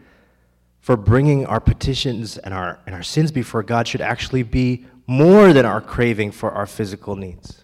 for 0.84 0.98
bringing 0.98 1.46
our 1.46 1.62
petitions 1.62 2.38
and 2.38 2.54
our, 2.54 2.78
and 2.86 2.94
our 2.94 3.02
sins 3.02 3.32
before 3.32 3.64
God 3.64 3.88
should 3.88 4.02
actually 4.02 4.44
be 4.44 4.86
more 5.08 5.54
than 5.54 5.66
our 5.66 5.80
craving 5.80 6.32
for 6.32 6.52
our 6.52 6.66
physical 6.66 7.16
needs. 7.16 7.64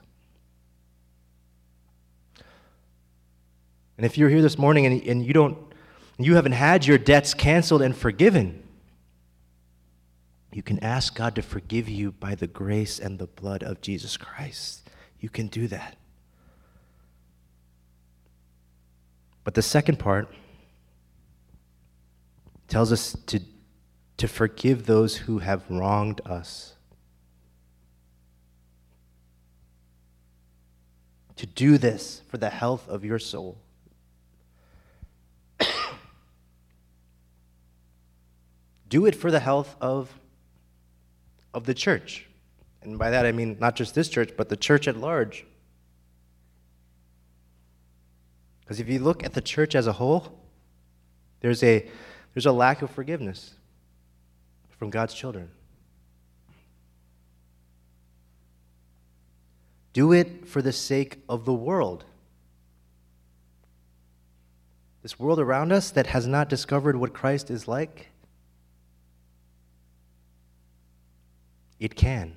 And 3.98 4.06
if 4.06 4.18
you're 4.18 4.30
here 4.30 4.42
this 4.42 4.58
morning 4.58 4.86
and, 4.86 5.04
and 5.04 5.26
you 5.26 5.34
don't 5.34 5.58
you 6.18 6.36
haven't 6.36 6.54
had 6.54 6.86
your 6.86 6.98
debts 6.98 7.34
canceled 7.34 7.82
and 7.82 7.96
forgiven, 7.96 8.64
you 10.54 10.64
can 10.64 10.80
ask 10.80 11.14
God 11.14 11.36
to 11.36 11.42
forgive 11.42 11.90
you 11.90 12.14
by 12.14 12.36
the 12.36 12.48
grace 12.48 13.00
and 13.00 13.20
the 13.20 13.28
blood 13.28 13.64
of 13.64 13.82
Jesus 13.82 14.16
Christ. 14.16 14.90
You 15.20 15.28
can 15.28 15.48
do 15.48 15.68
that. 15.68 15.98
But 19.44 19.56
the 19.56 19.62
second 19.62 20.00
part 20.00 20.34
tells 22.70 22.92
us 22.92 23.18
to, 23.26 23.42
to 24.18 24.28
forgive 24.28 24.86
those 24.86 25.18
who 25.18 25.40
have 25.40 25.64
wronged 25.70 26.22
us. 26.26 26.76
To 31.38 31.46
do 31.46 31.78
this 31.78 32.22
for 32.28 32.38
the 32.38 32.50
health 32.50 32.88
of 32.88 33.04
your 33.04 33.18
soul. 33.18 33.58
do 38.88 39.06
it 39.06 39.16
for 39.16 39.32
the 39.32 39.40
health 39.40 39.76
of, 39.82 40.14
of 41.54 41.66
the 41.66 41.74
church. 41.74 42.28
And 42.82 43.00
by 43.00 43.10
that 43.10 43.26
I 43.26 43.32
mean 43.32 43.58
not 43.60 43.76
just 43.76 43.96
this 43.96 44.10
church, 44.10 44.32
but 44.38 44.50
the 44.50 44.58
church 44.58 44.88
at 44.88 44.96
large. 44.96 45.46
Because 48.62 48.80
if 48.80 48.88
you 48.88 49.00
look 49.00 49.24
at 49.24 49.34
the 49.34 49.42
church 49.42 49.74
as 49.74 49.88
a 49.88 49.94
whole, 49.94 50.40
there's 51.40 51.64
a, 51.64 51.90
there's 52.34 52.46
a 52.46 52.52
lack 52.52 52.82
of 52.82 52.90
forgiveness 52.90 53.54
from 54.78 54.90
God's 54.90 55.14
children. 55.14 55.50
Do 59.94 60.14
it 60.14 60.48
for 60.48 60.62
the 60.62 60.72
sake 60.72 61.24
of 61.28 61.46
the 61.46 61.54
world. 61.54 62.06
This 65.02 65.20
world 65.20 65.40
around 65.40 65.72
us 65.72 65.92
that 65.92 66.08
has 66.08 66.28
not 66.28 66.50
discovered 66.50 66.96
what 66.96 67.14
Christ 67.14 67.50
is 67.50 67.68
like 67.68 68.10
It 71.80 71.96
can. 71.96 72.36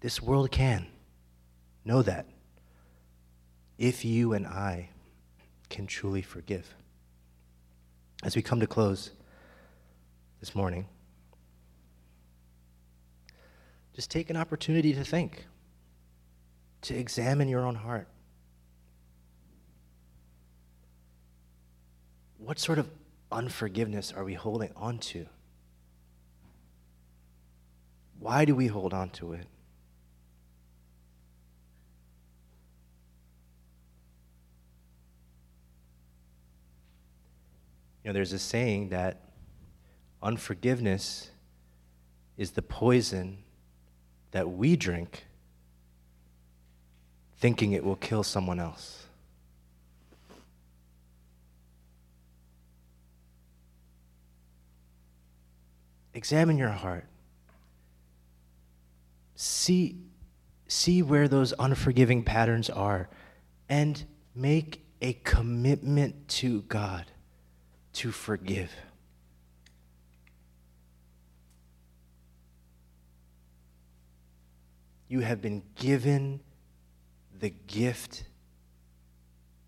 This 0.00 0.20
world 0.20 0.50
can. 0.50 0.86
Know 1.84 2.02
that. 2.02 2.26
If 3.78 4.04
you 4.04 4.34
and 4.34 4.46
I 4.46 4.90
can 5.70 5.86
truly 5.86 6.22
forgive. 6.22 6.74
As 8.22 8.36
we 8.36 8.42
come 8.42 8.60
to 8.60 8.66
close 8.66 9.12
this 10.40 10.54
morning, 10.54 10.86
just 13.94 14.10
take 14.10 14.28
an 14.28 14.36
opportunity 14.36 14.92
to 14.92 15.04
think, 15.04 15.46
to 16.82 16.94
examine 16.94 17.48
your 17.48 17.64
own 17.64 17.76
heart. 17.76 18.08
What 22.36 22.58
sort 22.58 22.78
of 22.78 22.90
unforgiveness 23.32 24.12
are 24.12 24.24
we 24.24 24.34
holding 24.34 24.72
on 24.76 24.98
to? 24.98 25.26
Why 28.18 28.44
do 28.44 28.54
we 28.54 28.66
hold 28.66 28.92
on 28.92 29.10
to 29.10 29.32
it? 29.32 29.46
You 38.02 38.08
know, 38.08 38.12
there's 38.14 38.32
a 38.32 38.38
saying 38.38 38.88
that 38.90 39.20
unforgiveness 40.22 41.30
is 42.36 42.52
the 42.52 42.62
poison 42.62 43.38
that 44.30 44.50
we 44.50 44.76
drink 44.76 45.24
thinking 47.38 47.72
it 47.72 47.82
will 47.82 47.96
kill 47.96 48.22
someone 48.22 48.60
else. 48.60 49.06
Examine 56.12 56.58
your 56.58 56.68
heart. 56.68 57.06
See, 59.36 59.96
see 60.68 61.02
where 61.02 61.28
those 61.28 61.54
unforgiving 61.58 62.22
patterns 62.22 62.68
are 62.68 63.08
and 63.70 64.04
make 64.34 64.84
a 65.00 65.14
commitment 65.14 66.28
to 66.28 66.62
God 66.62 67.06
to 68.00 68.10
forgive. 68.10 68.74
You 75.06 75.20
have 75.20 75.42
been 75.42 75.62
given 75.74 76.40
the 77.38 77.50
gift 77.50 78.24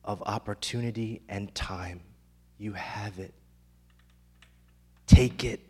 of 0.03 0.23
opportunity 0.23 1.21
and 1.29 1.55
time. 1.55 2.01
You 2.57 2.73
have 2.73 3.19
it. 3.19 3.35
Take 5.07 5.45
it. 5.45 5.61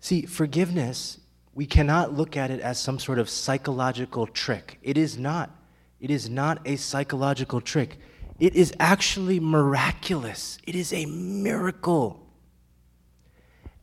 See, 0.00 0.26
forgiveness, 0.26 1.20
we 1.54 1.64
cannot 1.64 2.12
look 2.12 2.36
at 2.36 2.50
it 2.50 2.60
as 2.60 2.78
some 2.78 2.98
sort 2.98 3.18
of 3.18 3.30
psychological 3.30 4.26
trick. 4.26 4.78
It 4.82 4.98
is 4.98 5.16
not. 5.16 5.48
It 6.00 6.10
is 6.10 6.28
not 6.28 6.60
a 6.66 6.76
psychological 6.76 7.62
trick. 7.62 7.98
It 8.38 8.54
is 8.54 8.72
actually 8.78 9.40
miraculous. 9.40 10.58
It 10.66 10.74
is 10.74 10.92
a 10.92 11.06
miracle. 11.06 12.26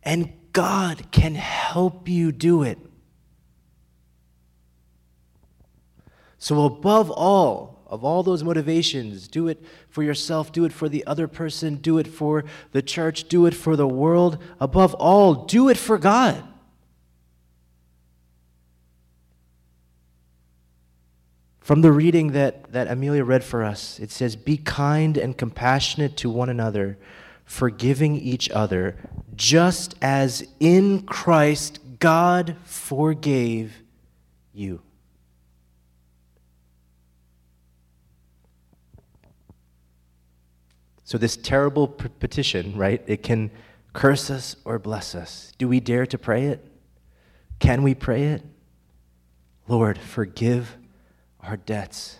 And 0.04 0.34
God 0.54 1.12
can 1.12 1.36
help 1.36 2.08
you 2.08 2.32
do 2.32 2.64
it. 2.64 2.80
So, 6.38 6.64
above 6.64 7.10
all, 7.12 7.84
of 7.88 8.04
all 8.04 8.24
those 8.24 8.44
motivations, 8.44 9.28
do 9.28 9.48
it 9.48 9.64
for 9.90 10.04
yourself, 10.04 10.52
do 10.52 10.64
it 10.64 10.72
for 10.72 10.88
the 10.88 11.06
other 11.06 11.28
person, 11.28 11.76
do 11.76 11.98
it 11.98 12.08
for 12.08 12.46
the 12.72 12.82
church, 12.82 13.28
do 13.28 13.46
it 13.46 13.54
for 13.54 13.76
the 13.76 13.88
world. 13.88 14.38
Above 14.60 14.94
all, 14.96 15.46
do 15.46 15.70
it 15.70 15.78
for 15.78 15.98
God. 15.98 16.44
From 21.66 21.82
the 21.82 21.92
reading 21.92 22.34
that, 22.34 22.72
that 22.74 22.92
Amelia 22.92 23.24
read 23.24 23.44
for 23.44 23.64
us, 23.64 24.00
it 24.00 24.12
says, 24.12 24.36
Be 24.36 24.56
kind 24.56 25.18
and 25.18 25.36
compassionate 25.36 26.16
to 26.18 26.30
one 26.30 26.48
another, 26.48 27.00
forgiving 27.44 28.16
each 28.16 28.52
other, 28.52 28.96
just 29.36 29.96
as 30.00 30.48
in 30.60 31.08
Christ 31.08 31.80
God 31.98 32.56
forgave 32.66 33.82
you. 34.54 34.80
So, 41.04 41.18
this 41.18 41.36
terrible 41.36 41.88
petition, 41.88 42.78
right, 42.78 43.02
it 43.08 43.24
can 43.24 43.50
curse 43.92 44.30
us 44.30 44.56
or 44.66 44.78
bless 44.78 45.16
us. 45.16 45.52
Do 45.58 45.68
we 45.68 45.80
dare 45.80 46.06
to 46.06 46.20
pray 46.20 46.46
it? 46.46 46.64
Can 47.58 47.82
we 47.82 47.96
pray 47.96 48.26
it? 48.26 48.44
Lord, 49.68 49.98
forgive 49.98 50.78
our 51.46 51.58
debts 51.58 52.20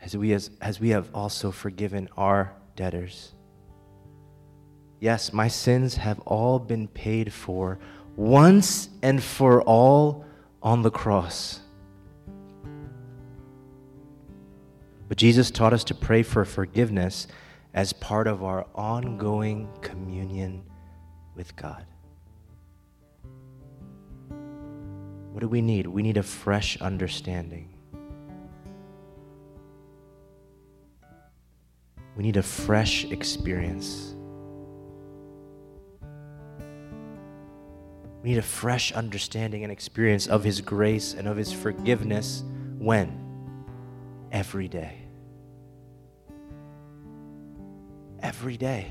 as 0.00 0.16
we, 0.16 0.32
as, 0.32 0.50
as 0.60 0.80
we 0.80 0.90
have 0.90 1.08
also 1.14 1.50
forgiven 1.50 2.08
our 2.16 2.52
debtors. 2.76 3.32
Yes, 5.00 5.32
my 5.32 5.48
sins 5.48 5.96
have 5.96 6.20
all 6.20 6.58
been 6.58 6.88
paid 6.88 7.32
for 7.32 7.78
once 8.16 8.88
and 9.02 9.22
for 9.22 9.62
all 9.62 10.24
on 10.62 10.82
the 10.82 10.90
cross. 10.90 11.60
But 15.08 15.16
Jesus 15.18 15.50
taught 15.50 15.72
us 15.72 15.84
to 15.84 15.94
pray 15.94 16.22
for 16.22 16.44
forgiveness 16.44 17.26
as 17.74 17.92
part 17.92 18.26
of 18.26 18.44
our 18.44 18.66
ongoing 18.74 19.68
communion 19.80 20.62
with 21.34 21.54
God. 21.56 21.84
What 25.32 25.40
do 25.40 25.48
we 25.48 25.62
need? 25.62 25.86
We 25.86 26.02
need 26.02 26.18
a 26.18 26.22
fresh 26.22 26.76
understanding. 26.80 27.71
We 32.22 32.28
need 32.28 32.36
a 32.36 32.42
fresh 32.44 33.04
experience. 33.06 34.14
We 38.22 38.30
need 38.30 38.38
a 38.38 38.42
fresh 38.42 38.92
understanding 38.92 39.64
and 39.64 39.72
experience 39.72 40.28
of 40.28 40.44
His 40.44 40.60
grace 40.60 41.14
and 41.14 41.26
of 41.26 41.36
His 41.36 41.52
forgiveness 41.52 42.44
when? 42.78 43.18
Every 44.30 44.68
day. 44.68 44.98
Every 48.20 48.56
day. 48.56 48.86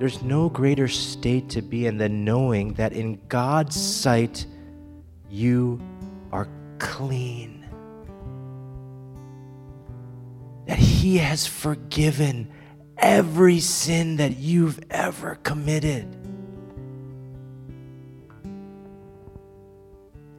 There's 0.00 0.22
no 0.22 0.48
greater 0.48 0.88
state 0.88 1.50
to 1.50 1.62
be 1.62 1.86
in 1.86 1.98
than 1.98 2.24
knowing 2.24 2.74
that 2.74 2.92
in 2.92 3.20
God's 3.28 3.80
sight, 3.80 4.44
you 5.30 5.80
are 6.32 6.48
clean. 6.80 7.55
He 11.06 11.18
has 11.18 11.46
forgiven 11.46 12.50
every 12.98 13.60
sin 13.60 14.16
that 14.16 14.38
you've 14.38 14.80
ever 14.90 15.36
committed. 15.36 16.02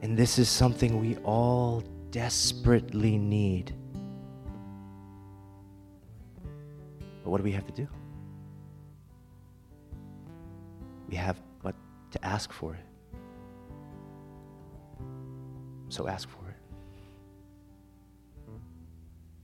And 0.02 0.14
this 0.14 0.38
is 0.38 0.50
something 0.50 1.00
we 1.00 1.16
all 1.24 1.82
desperately 2.10 3.16
need. 3.16 3.74
But 7.24 7.30
what 7.30 7.38
do 7.38 7.44
we 7.44 7.52
have 7.52 7.66
to 7.66 7.72
do? 7.72 7.88
We 11.08 11.16
have 11.16 11.40
but 11.62 11.76
to 12.10 12.22
ask 12.22 12.52
for 12.52 12.74
it. 12.74 12.84
So 15.88 16.06
ask 16.06 16.28
for 16.28 16.46
it 16.50 16.56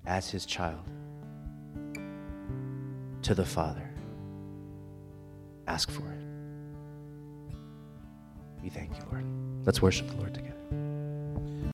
as 0.04 0.28
his 0.28 0.44
child 0.44 0.84
to 3.24 3.34
the 3.34 3.44
Father. 3.44 3.90
Ask 5.66 5.90
for 5.90 6.02
it. 6.02 6.24
We 8.62 8.68
thank 8.68 8.96
you, 8.96 9.02
Lord. 9.10 9.24
Let's 9.64 9.80
worship 9.80 10.08
the 10.08 10.16
Lord 10.16 10.34
together. 10.34 10.63